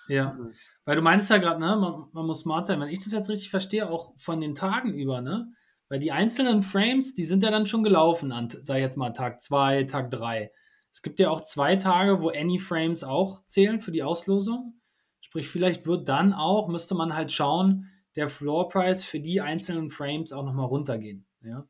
[0.07, 0.53] Ja, mhm.
[0.85, 2.79] weil du meinst ja gerade, ne, man, man, muss smart sein.
[2.79, 5.51] Wenn ich das jetzt richtig verstehe, auch von den Tagen über, ne?
[5.87, 9.11] Weil die einzelnen Frames, die sind ja dann schon gelaufen an, sag ich jetzt mal,
[9.11, 10.51] Tag 2, Tag 3.
[10.91, 14.79] Es gibt ja auch zwei Tage, wo Any Frames auch zählen für die Auslosung.
[15.35, 19.89] Sprich, vielleicht wird dann auch, müsste man halt schauen, der Floor Price für die einzelnen
[19.89, 21.27] Frames auch nochmal runtergehen.
[21.41, 21.67] Ja?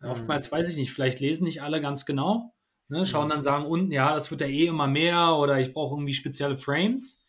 [0.00, 0.08] Mhm.
[0.08, 2.52] Oftmals weiß ich nicht, vielleicht lesen nicht alle ganz genau,
[2.88, 3.06] ne?
[3.06, 3.30] schauen mhm.
[3.30, 6.56] dann sagen unten, ja, das wird ja eh immer mehr oder ich brauche irgendwie spezielle
[6.56, 7.24] Frames.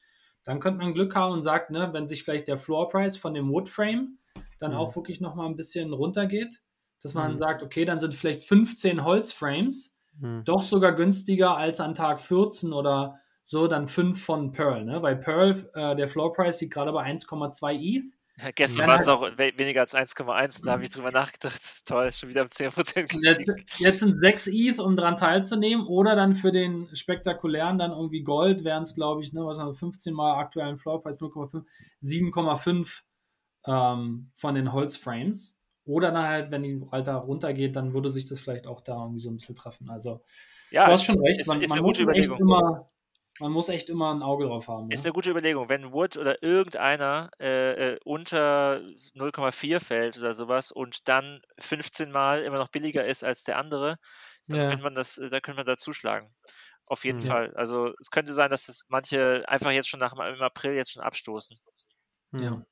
[0.46, 3.36] Dann könnte man Glück haben und sagt, ne, wenn sich vielleicht der Floor Price von
[3.36, 4.18] dem Wood Frame
[4.58, 4.78] dann mhm.
[4.78, 6.64] auch wirklich nochmal ein bisschen runtergeht,
[7.04, 7.38] dass man mhm.
[7.38, 10.42] sagt, okay, dann sind vielleicht 15 Holzframes mhm.
[10.44, 15.02] doch sogar günstiger als an Tag 14 oder so dann 5 von Pearl, ne?
[15.02, 18.18] Weil Pearl, äh, der Floor Price liegt gerade bei 1,2 ETH.
[18.38, 21.86] Ja, gestern waren es auch weniger als 1,1, da habe ich drüber nachgedacht.
[21.86, 23.66] Toll, schon wieder um 10% gestiegen.
[23.78, 28.64] Jetzt sind 6 ETH, um daran teilzunehmen, oder dann für den spektakulären dann irgendwie Gold
[28.64, 31.64] wären es, glaube ich, ne, was haben 15 mal aktuellen Floorpreis 0,5,
[32.02, 33.02] 7,5
[33.68, 35.60] ähm, von den Holzframes.
[35.84, 39.20] Oder dann halt, wenn die Alter runtergeht, dann würde sich das vielleicht auch da irgendwie
[39.20, 39.90] so ein bisschen treffen.
[39.90, 40.22] Also,
[40.70, 42.91] ja, du hast schon recht, ist, man, ist man muss echt immer
[43.42, 44.90] man muss echt immer ein Auge drauf haben.
[44.92, 45.10] Ist ja?
[45.10, 45.68] eine gute Überlegung.
[45.68, 48.82] Wenn Wood oder irgendeiner äh, äh unter
[49.16, 53.98] 0,4 fällt oder sowas und dann 15 Mal immer noch billiger ist als der andere,
[54.48, 54.70] dann ja.
[54.70, 56.34] könnte man das, da könnte man da zuschlagen.
[56.86, 57.26] Auf jeden ja.
[57.26, 57.54] Fall.
[57.56, 61.04] Also es könnte sein, dass das manche einfach jetzt schon nach im April jetzt schon
[61.04, 61.58] abstoßen.
[62.34, 62.64] Ja.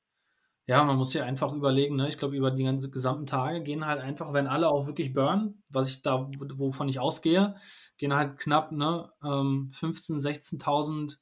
[0.70, 2.08] Ja, man muss ja einfach überlegen, ne?
[2.10, 5.64] ich glaube, über die ganzen gesamten Tage gehen halt einfach, wenn alle auch wirklich burnen,
[5.68, 7.56] was ich da, wovon ich ausgehe,
[7.98, 11.18] gehen halt knapp ne, 15.000, 16.000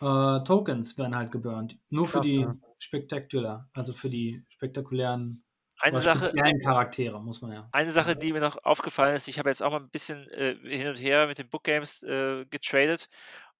[0.00, 1.76] äh, Tokens werden halt geburnt.
[1.90, 2.52] Nur Krass, für die ja.
[2.78, 5.42] Spectacular, also für die spektakulären
[5.80, 6.32] eine Sache,
[6.62, 7.68] Charaktere, muss man ja.
[7.72, 10.54] Eine Sache, die mir noch aufgefallen ist, ich habe jetzt auch mal ein bisschen äh,
[10.62, 13.08] hin und her mit den Book Games äh, getradet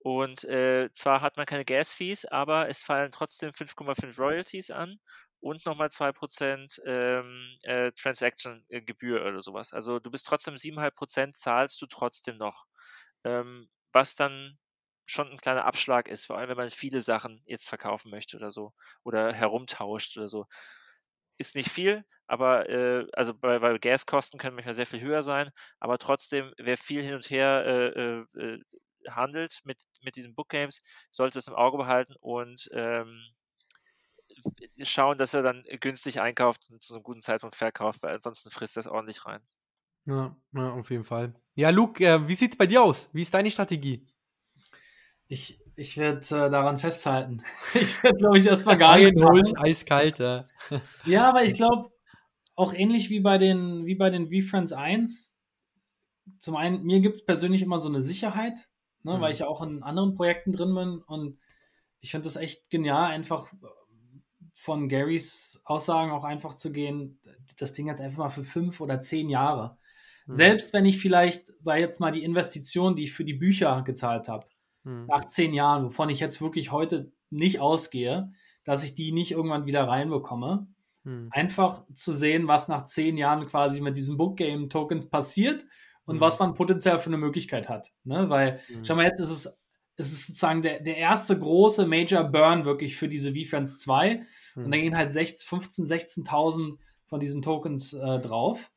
[0.02, 4.98] und äh, zwar hat man keine Gas-Fees, aber es fallen trotzdem 5,5 Royalties an
[5.40, 9.72] und nochmal 2% ähm, äh, Transaction-Gebühr oder sowas.
[9.72, 12.66] Also du bist trotzdem 7,5% zahlst du trotzdem noch.
[13.24, 14.58] Ähm, was dann
[15.06, 18.50] schon ein kleiner Abschlag ist, vor allem wenn man viele Sachen jetzt verkaufen möchte oder
[18.50, 18.72] so
[19.04, 20.46] oder herumtauscht oder so.
[21.38, 25.50] Ist nicht viel, aber äh, also bei, bei Gaskosten können manchmal sehr viel höher sein,
[25.80, 28.62] aber trotzdem, wer viel hin und her äh, äh, äh
[29.10, 33.22] handelt mit, mit diesen Bookgames, sollte es im Auge behalten und ähm,
[34.82, 38.76] schauen, dass er dann günstig einkauft und zu einem guten Zeitpunkt verkauft, weil ansonsten frisst
[38.76, 39.42] er es ordentlich rein.
[40.04, 41.34] Ja, ja, auf jeden Fall.
[41.54, 43.08] Ja, Luke, äh, wie sieht es bei dir aus?
[43.12, 44.06] Wie ist deine Strategie?
[45.28, 47.42] Ich, ich werde äh, daran festhalten.
[47.74, 50.46] Ich werde, glaube ich, erstmal gar nicht holt, eiskalt, ja.
[51.06, 51.90] ja, aber ich glaube,
[52.54, 55.38] auch ähnlich wie bei den, wie bei den V-Friends 1,
[56.38, 58.68] zum einen, mir gibt es persönlich immer so eine Sicherheit
[59.02, 59.20] ne, mhm.
[59.20, 61.38] weil ich ja auch in anderen Projekten drin bin und
[62.00, 63.52] ich finde das echt genial, einfach
[64.54, 67.18] von Garys Aussagen auch einfach zu gehen,
[67.58, 69.76] das Ding jetzt einfach mal für fünf oder zehn Jahre.
[70.26, 70.32] Mhm.
[70.32, 74.28] Selbst wenn ich vielleicht, sei jetzt mal die Investition, die ich für die Bücher gezahlt
[74.28, 74.46] habe,
[74.84, 75.06] mhm.
[75.06, 78.32] nach zehn Jahren, wovon ich jetzt wirklich heute nicht ausgehe,
[78.64, 80.66] dass ich die nicht irgendwann wieder reinbekomme.
[81.04, 81.28] Mhm.
[81.32, 85.64] Einfach zu sehen, was nach zehn Jahren quasi mit diesen Book Game Tokens passiert
[86.04, 86.20] und mhm.
[86.20, 87.92] was man potenziell für eine Möglichkeit hat.
[88.04, 88.28] Ne?
[88.28, 88.84] Weil, mhm.
[88.84, 89.58] schau mal, jetzt ist es,
[89.96, 94.24] es ist sozusagen der, der erste große Major Burn wirklich für diese V-Fans 2.
[94.54, 94.64] Mhm.
[94.64, 98.72] Und da gehen halt 16, 15, 16.000 von diesen Tokens äh, drauf.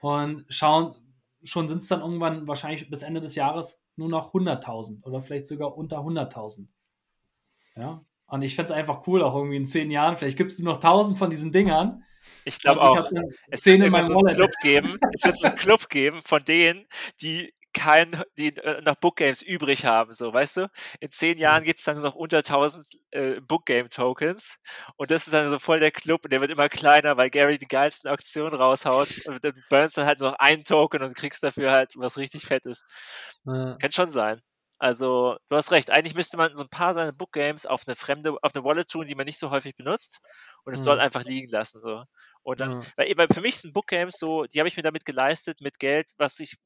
[0.00, 0.94] Und schauen,
[1.42, 5.46] schon sind es dann irgendwann wahrscheinlich bis Ende des Jahres nur noch 100.000 oder vielleicht
[5.46, 6.66] sogar unter 100.000.
[7.76, 8.04] Ja.
[8.28, 10.16] Und ich finde es einfach cool, auch irgendwie in zehn Jahren.
[10.16, 12.04] Vielleicht gibt es nur noch tausend von diesen Dingern.
[12.44, 12.96] Ich glaube auch.
[13.50, 14.98] Es wird in meinem einen Club geben.
[15.12, 16.86] Es wird einen Club geben von denen,
[17.22, 20.66] die kein, die äh, noch Bookgames übrig haben, so, weißt du?
[21.00, 24.58] In zehn Jahren gibt es dann noch unter 1000 äh, Bookgame-Tokens
[24.96, 27.58] und das ist dann so voll der Club und der wird immer kleiner, weil Gary
[27.58, 31.42] die geilsten Auktionen raushaut und dann burnst dann halt nur noch einen Token und kriegst
[31.42, 32.84] dafür halt was richtig Fettes.
[33.44, 33.76] Ja.
[33.80, 34.40] Kann schon sein.
[34.78, 35.90] Also, du hast recht.
[35.90, 39.06] Eigentlich müsste man so ein paar seiner Bookgames auf eine fremde, auf eine Wallet tun,
[39.06, 40.20] die man nicht so häufig benutzt
[40.64, 40.84] und es mhm.
[40.84, 42.02] dort einfach liegen lassen, so.
[42.42, 42.84] Und dann, mhm.
[42.96, 46.12] weil, weil für mich sind Bookgames so, die habe ich mir damit geleistet mit Geld,
[46.16, 46.56] was ich,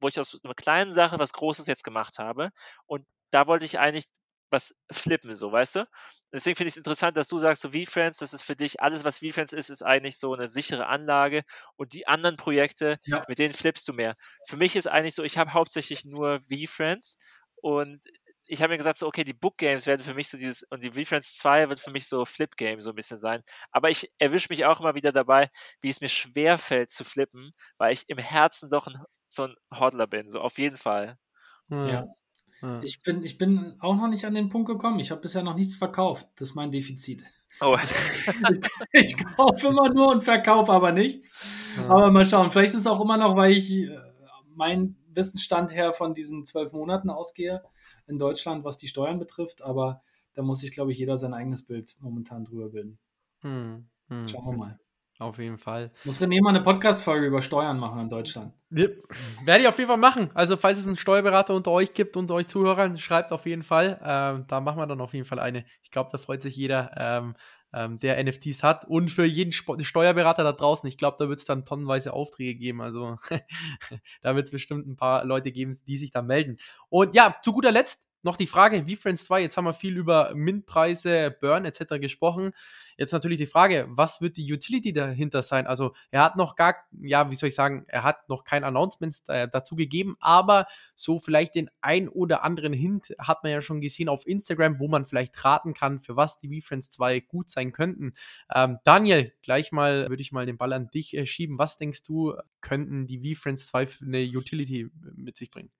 [0.00, 2.50] wo ich aus einer kleinen Sache was Großes jetzt gemacht habe.
[2.86, 4.04] Und da wollte ich eigentlich
[4.50, 5.88] was flippen, so, weißt du?
[6.32, 9.04] Deswegen finde ich es interessant, dass du sagst, so VFriends, das ist für dich, alles,
[9.04, 11.42] was VFriends ist, ist eigentlich so eine sichere Anlage
[11.76, 13.24] und die anderen Projekte, ja.
[13.28, 14.16] mit denen flippst du mehr.
[14.46, 17.18] Für mich ist eigentlich so, ich habe hauptsächlich nur VFriends
[17.64, 18.04] und
[18.46, 20.84] ich habe mir gesagt, so, okay, die Book Games werden für mich so dieses, und
[20.84, 23.42] die VFriends 2 wird für mich so Flip Game so ein bisschen sein.
[23.70, 25.48] Aber ich erwische mich auch immer wieder dabei,
[25.80, 29.54] wie es mir schwer fällt zu flippen, weil ich im Herzen doch ein, so ein
[29.72, 31.16] Hodler bin, so auf jeden Fall.
[31.70, 31.88] Ja.
[32.60, 32.82] ja.
[32.82, 35.00] Ich, bin, ich bin auch noch nicht an den Punkt gekommen.
[35.00, 36.28] Ich habe bisher noch nichts verkauft.
[36.36, 37.24] Das ist mein Defizit.
[37.62, 37.78] Oh.
[38.92, 41.74] ich, ich kaufe immer nur und verkaufe aber nichts.
[41.78, 41.88] Ja.
[41.88, 42.50] Aber mal schauen.
[42.50, 43.98] Vielleicht ist es auch immer noch, weil ich äh,
[44.54, 47.62] mein Wissensstand her von diesen zwölf Monaten ausgehe
[48.06, 49.62] in Deutschland, was die Steuern betrifft.
[49.62, 50.02] Aber
[50.34, 52.98] da muss sich, glaube ich, jeder sein eigenes Bild momentan drüber bilden.
[53.40, 54.58] Hm, hm, Schauen wir hm.
[54.58, 54.78] mal.
[55.20, 55.92] Auf jeden Fall.
[56.04, 58.52] Muss René mal eine Podcast-Folge über Steuern machen in Deutschland.
[58.70, 58.88] Ja,
[59.44, 60.30] werde ich auf jeden Fall machen.
[60.34, 64.00] Also, falls es einen Steuerberater unter euch gibt, unter euch Zuhörern, schreibt auf jeden Fall.
[64.04, 65.64] Ähm, da machen wir dann auf jeden Fall eine.
[65.84, 67.36] Ich glaube, da freut sich jeder, ähm,
[67.74, 68.84] ähm, der NFTs hat.
[68.84, 72.54] Und für jeden Sp Steuerberater da draußen, ich glaube, da wird es dann tonnenweise Aufträge
[72.54, 72.80] geben.
[72.80, 73.16] Also,
[74.22, 76.58] da wird es bestimmt ein paar Leute geben, die sich da melden.
[76.88, 79.96] Und ja, zu guter Letzt noch die Frage, wie Friends 2, jetzt haben wir viel
[79.96, 82.00] über Mintpreise, Burn etc.
[82.00, 82.52] gesprochen.
[82.96, 85.66] Jetzt natürlich die Frage, was wird die Utility dahinter sein?
[85.66, 89.14] Also er hat noch gar, ja, wie soll ich sagen, er hat noch kein Announcement
[89.28, 93.80] äh, dazu gegeben, aber so vielleicht den ein oder anderen Hint hat man ja schon
[93.80, 97.72] gesehen auf Instagram, wo man vielleicht raten kann, für was die VFriends 2 gut sein
[97.72, 98.14] könnten.
[98.54, 101.58] Ähm, Daniel, gleich mal würde ich mal den Ball an dich äh, schieben.
[101.58, 105.70] Was denkst du, könnten die VFriends 2 eine Utility mit sich bringen?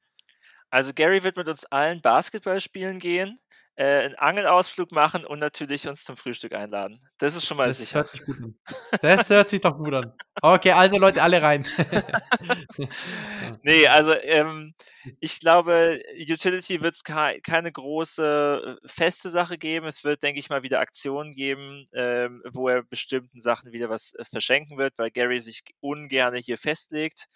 [0.74, 3.38] Also Gary wird mit uns allen Basketball spielen gehen,
[3.76, 7.00] äh, einen Angelausflug machen und natürlich uns zum Frühstück einladen.
[7.18, 8.00] Das ist schon mal das sicher.
[8.00, 8.58] Hört sich gut an.
[9.00, 10.12] Das hört sich doch gut an.
[10.42, 11.64] Okay, also Leute, alle rein.
[13.62, 14.74] nee, also ähm,
[15.20, 19.86] ich glaube, Utility wird es ke keine große äh, feste Sache geben.
[19.86, 24.14] Es wird, denke ich mal, wieder Aktionen geben, ähm, wo er bestimmten Sachen wieder was
[24.14, 27.26] äh, verschenken wird, weil Gary sich ungern hier festlegt.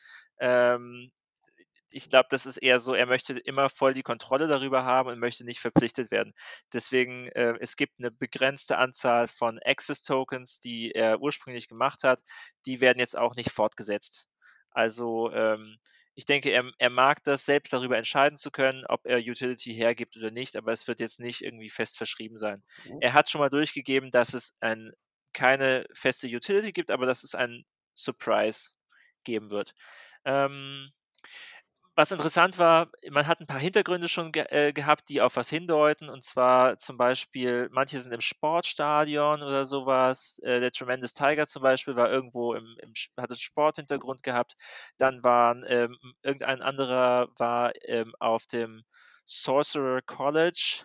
[0.41, 1.13] Ähm,
[1.91, 5.19] ich glaube, das ist eher so, er möchte immer voll die Kontrolle darüber haben und
[5.19, 6.35] möchte nicht verpflichtet werden.
[6.73, 12.23] Deswegen, äh, es gibt eine begrenzte Anzahl von Access-Tokens, die er ursprünglich gemacht hat.
[12.67, 14.27] Die werden jetzt auch nicht fortgesetzt.
[14.71, 15.79] Also, ähm,
[16.15, 20.17] ich denke, er, er mag das, selbst darüber entscheiden zu können, ob er Utility hergibt
[20.17, 22.65] oder nicht, aber es wird jetzt nicht irgendwie fest verschrieben sein.
[22.87, 22.99] Mhm.
[23.01, 24.93] Er hat schon mal durchgegeben, dass es ein,
[25.33, 27.65] keine feste Utility gibt, aber dass es einen
[27.95, 28.73] Surprise
[29.23, 29.75] geben wird.
[30.25, 30.89] Ähm,
[31.99, 35.51] was interessant war, man hat ein paar Hintergründe schon ge äh, gehabt, die auf was
[35.51, 36.09] hindeuten.
[36.09, 40.39] Und zwar zum Beispiel, manche sind im Sportstadion oder sowas.
[40.45, 44.55] Äh, der Tremendous Tiger zum Beispiel war irgendwo im, im hat einen Sporthintergrund gehabt.
[44.97, 48.85] Dann waren ähm, irgendein anderer war ähm, auf dem
[49.25, 50.85] Sorcerer College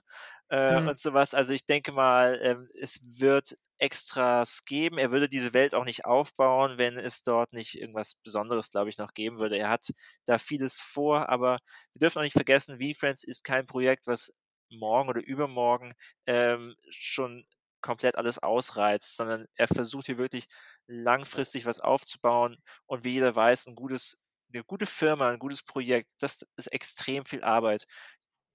[0.50, 0.88] äh, mhm.
[0.88, 1.36] und sowas.
[1.36, 4.98] Also ich denke mal, ähm, es wird Extras geben.
[4.98, 8.98] Er würde diese Welt auch nicht aufbauen, wenn es dort nicht irgendwas Besonderes, glaube ich,
[8.98, 9.58] noch geben würde.
[9.58, 9.92] Er hat
[10.26, 11.60] da vieles vor, aber
[11.94, 14.32] wir dürfen auch nicht vergessen, V-Friends ist kein Projekt, was
[14.70, 15.94] morgen oder übermorgen
[16.28, 17.46] ähm, schon
[17.82, 20.46] komplett alles ausreizt, sondern er versucht hier wirklich
[20.88, 24.18] langfristig was aufzubauen und wie jeder weiß, ein gutes,
[24.54, 27.86] eine gute Firma, ein gutes Projekt, das ist extrem viel Arbeit.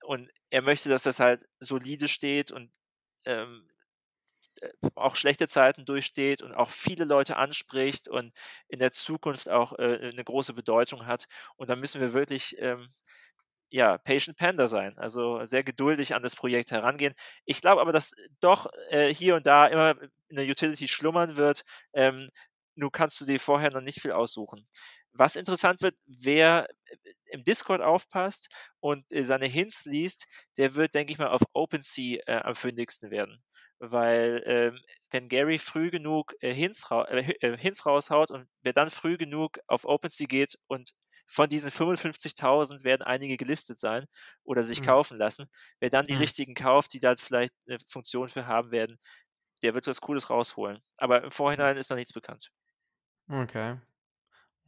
[0.05, 2.73] Und er möchte, dass das halt solide steht und
[3.27, 3.78] ähm, äh,
[4.95, 8.33] auch schlechte Zeiten durchsteht und auch viele Leute anspricht und
[8.69, 11.27] in der Zukunft auch äh, eine große Bedeutung hat.
[11.57, 12.89] Und da müssen wir wirklich ähm,
[13.71, 17.15] ja, Patient Panda sein, also sehr geduldig an das Projekt herangehen.
[17.45, 19.95] Ich glaube aber, dass doch äh, hier und da immer
[20.31, 21.65] eine Utility schlummern wird.
[21.93, 22.29] Ähm,
[22.77, 24.67] nur kannst du dir vorher noch nicht viel aussuchen.
[25.13, 26.97] Was interessant wird, wer äh,
[27.27, 28.49] im Discord aufpasst
[28.81, 33.11] und äh, seine Hints liest, der wird, denke ich mal, auf OpenSea äh, am fündigsten
[33.11, 33.43] werden
[33.79, 38.73] weil ähm, wenn Gary früh genug äh, Hints, ra äh, äh, Hints raushaut und wer
[38.73, 40.93] dann früh genug auf OpenSea geht und
[41.27, 44.07] von diesen 55.000 werden einige gelistet sein
[44.45, 44.83] oder sich Mhm.
[44.83, 45.47] kaufen lassen.
[45.81, 46.15] Wer dann die Mhm.
[46.15, 48.99] richtigen kauft, die da vielleicht eine Funktion für haben werden,
[49.63, 50.81] der wird was Cooles rausholen.
[50.99, 52.51] Aber im Vorhinein ist noch nichts bekannt.
[53.31, 53.79] Okay.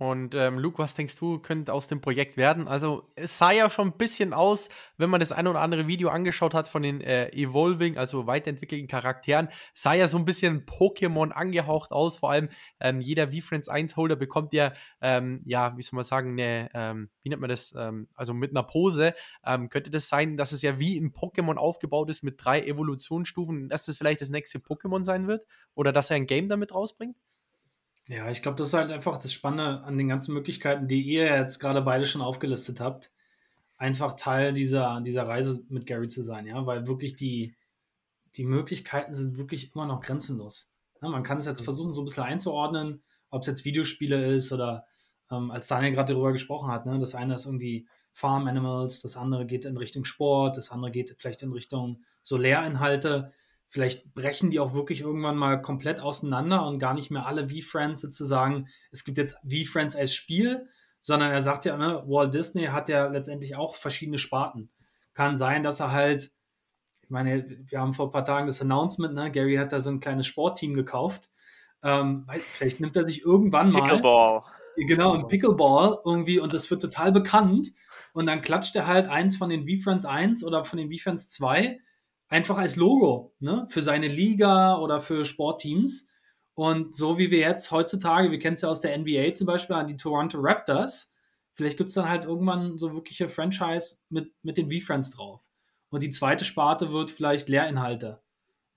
[0.01, 2.69] Und ähm, Luke, was denkst du, könnte aus dem Projekt werden?
[2.69, 6.09] Also, es sah ja schon ein bisschen aus, wenn man das ein oder andere Video
[6.09, 11.33] angeschaut hat von den äh, Evolving, also weiterentwickelten Charakteren, sah ja so ein bisschen Pokémon
[11.33, 12.17] angehaucht aus.
[12.17, 12.49] Vor allem
[12.81, 14.73] ähm, jeder V-Friends 1-Holder bekommt ja,
[15.03, 18.53] ähm, ja, wie soll man sagen, eine, ähm, wie nennt man das, ähm, also mit
[18.53, 19.13] einer Pose.
[19.45, 23.69] Ähm, könnte das sein, dass es ja wie ein Pokémon aufgebaut ist mit drei Evolutionsstufen,
[23.69, 25.47] dass das vielleicht das nächste Pokémon sein wird?
[25.75, 27.17] Oder dass er ein Game damit rausbringt?
[28.09, 31.25] Ja, ich glaube, das ist halt einfach das Spannende an den ganzen Möglichkeiten, die ihr
[31.27, 33.13] jetzt gerade beide schon aufgelistet habt.
[33.77, 37.55] Einfach Teil dieser, dieser Reise mit Gary zu sein, ja, weil wirklich die,
[38.35, 40.71] die Möglichkeiten sind wirklich immer noch grenzenlos.
[41.01, 44.53] Ja, man kann es jetzt versuchen, so ein bisschen einzuordnen, ob es jetzt Videospiele ist
[44.53, 44.87] oder
[45.31, 49.17] ähm, als Daniel gerade darüber gesprochen hat, ne, das eine ist irgendwie Farm Animals, das
[49.17, 53.33] andere geht in Richtung Sport, das andere geht vielleicht in Richtung so Lehrinhalte
[53.71, 58.01] vielleicht brechen die auch wirklich irgendwann mal komplett auseinander und gar nicht mehr alle V-Friends
[58.01, 58.67] sozusagen.
[58.91, 60.69] Es gibt jetzt V-Friends als Spiel,
[61.01, 64.71] sondern er sagt ja, ne, Walt Disney hat ja letztendlich auch verschiedene Sparten.
[65.15, 66.33] Kann sein, dass er halt,
[67.03, 69.91] ich meine, wir haben vor ein paar Tagen das Announcement, ne, Gary hat da so
[69.91, 71.31] ein kleines Sportteam gekauft.
[71.83, 73.83] Ähm, vielleicht nimmt er sich irgendwann mal.
[73.83, 74.43] Pickleball.
[74.77, 77.71] Genau, ein Pickleball irgendwie und das wird total bekannt.
[78.13, 81.79] Und dann klatscht er halt eins von den V-Friends 1 oder von den V-Friends 2
[82.31, 86.09] einfach als Logo ne, für seine Liga oder für Sportteams.
[86.55, 89.77] Und so wie wir jetzt heutzutage, wir kennen es ja aus der NBA zum Beispiel,
[89.77, 91.13] an die Toronto Raptors,
[91.53, 95.43] vielleicht gibt es dann halt irgendwann so wirkliche Franchise mit, mit den V-Friends drauf.
[95.91, 98.23] Und die zweite Sparte wird vielleicht Lehrinhalte.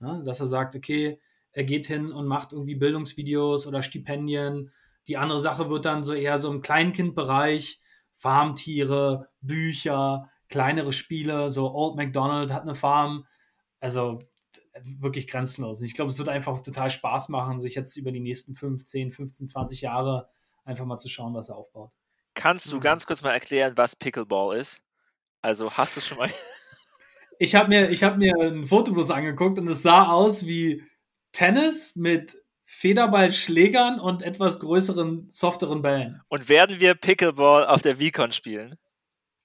[0.00, 1.20] Ne, dass er sagt, okay,
[1.52, 4.72] er geht hin und macht irgendwie Bildungsvideos oder Stipendien.
[5.06, 7.80] Die andere Sache wird dann so eher so im Kleinkindbereich,
[8.16, 13.24] Farmtiere, Bücher, kleinere Spiele, so Old MacDonald hat eine Farm,
[13.84, 14.18] also
[14.82, 15.82] wirklich grenzenlos.
[15.82, 19.46] Ich glaube, es wird einfach total Spaß machen, sich jetzt über die nächsten 15, 15,
[19.46, 20.28] 20 Jahre
[20.64, 21.92] einfach mal zu schauen, was er aufbaut.
[22.32, 22.80] Kannst du Mhm.
[22.80, 24.80] ganz kurz mal erklären, was Pickleball ist?
[25.42, 26.28] Also hast du schon mal.
[27.40, 30.84] Ich habe mir, hab mir ein Foto bloß angeguckt und es sah aus wie
[31.32, 36.22] Tennis mit Federballschlägern und etwas größeren, softeren Bällen.
[36.28, 38.76] Und werden wir Pickleball auf der VCon spielen?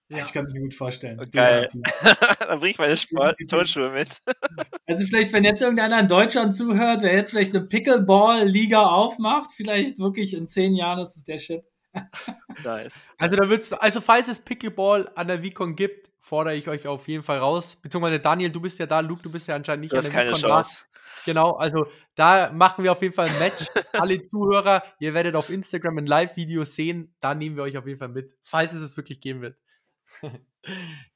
[0.09, 0.19] Ja.
[0.19, 1.19] Ich kann es mir gut vorstellen.
[1.31, 1.67] Geil.
[2.39, 4.21] Dann bring ich meine Sport Turnschuhe mit.
[4.87, 9.99] Also vielleicht, wenn jetzt irgendeiner in Deutschland zuhört, wer jetzt vielleicht eine Pickleball-Liga aufmacht, vielleicht
[9.99, 11.63] wirklich in zehn Jahren ist es der Shit.
[12.63, 13.09] nice.
[13.19, 17.07] Also da wird's, also falls es Pickleball an der VCon gibt, fordere ich euch auf
[17.07, 17.77] jeden Fall raus.
[17.81, 20.11] Beziehungsweise Daniel, du bist ja da, Luke, du bist ja anscheinend nicht Du an hast
[20.11, 20.79] der keine Chance.
[20.91, 20.99] da.
[21.25, 21.85] Genau, also
[22.15, 23.65] da machen wir auf jeden Fall ein Match.
[23.93, 27.99] Alle Zuhörer, ihr werdet auf Instagram ein Live-Video sehen, da nehmen wir euch auf jeden
[27.99, 29.55] Fall mit, falls es es wirklich geben wird.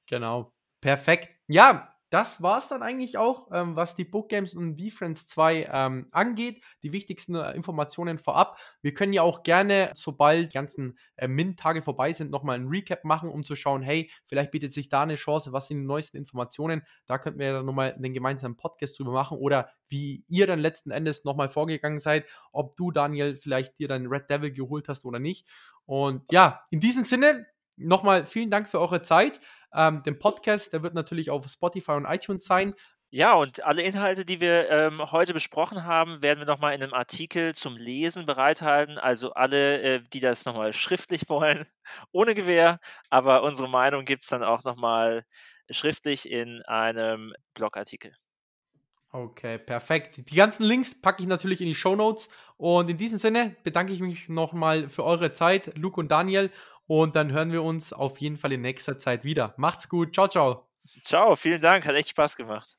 [0.07, 0.53] genau.
[0.81, 1.29] Perfekt.
[1.47, 5.67] Ja, das war es dann eigentlich auch, ähm, was die Book Games und V-Friends 2
[5.71, 6.63] ähm, angeht.
[6.83, 8.59] Die wichtigsten äh, Informationen vorab.
[8.83, 13.03] Wir können ja auch gerne, sobald die ganzen äh, Mint-Tage vorbei sind, nochmal ein Recap
[13.03, 16.17] machen, um zu schauen, hey, vielleicht bietet sich da eine Chance, was sind die neuesten
[16.17, 16.83] Informationen.
[17.07, 20.91] Da könnten wir dann nochmal den gemeinsamen Podcast drüber machen oder wie ihr dann letzten
[20.91, 25.17] Endes nochmal vorgegangen seid, ob du, Daniel, vielleicht dir deinen Red Devil geholt hast oder
[25.17, 25.47] nicht.
[25.85, 29.39] Und ja, in diesem Sinne, nochmal vielen Dank für eure Zeit.
[29.73, 32.73] Ähm, den Podcast, der wird natürlich auf Spotify und iTunes sein.
[33.15, 36.95] Ja, und alle Inhalte, die wir ähm, heute besprochen haben, werden wir nochmal in einem
[36.95, 38.97] Artikel zum Lesen bereithalten.
[38.97, 41.67] Also alle, äh, die das nochmal schriftlich wollen,
[42.11, 42.79] ohne Gewähr.
[43.11, 45.25] Aber unsere Meinung gibt es dann auch nochmal
[45.69, 48.13] schriftlich in einem Blogartikel.
[49.11, 50.27] Okay, perfekt.
[50.31, 52.29] Die ganzen Links packe ich natürlich in die Show Notes.
[52.57, 56.49] Und in diesem Sinne bedanke ich mich nochmal für eure Zeit, Luke und Daniel.
[56.87, 59.53] Und dann hören wir uns auf jeden Fall in nächster Zeit wieder.
[59.57, 60.13] Macht's gut.
[60.13, 60.67] Ciao, ciao.
[61.01, 61.85] Ciao, vielen Dank.
[61.85, 62.77] Hat echt Spaß gemacht.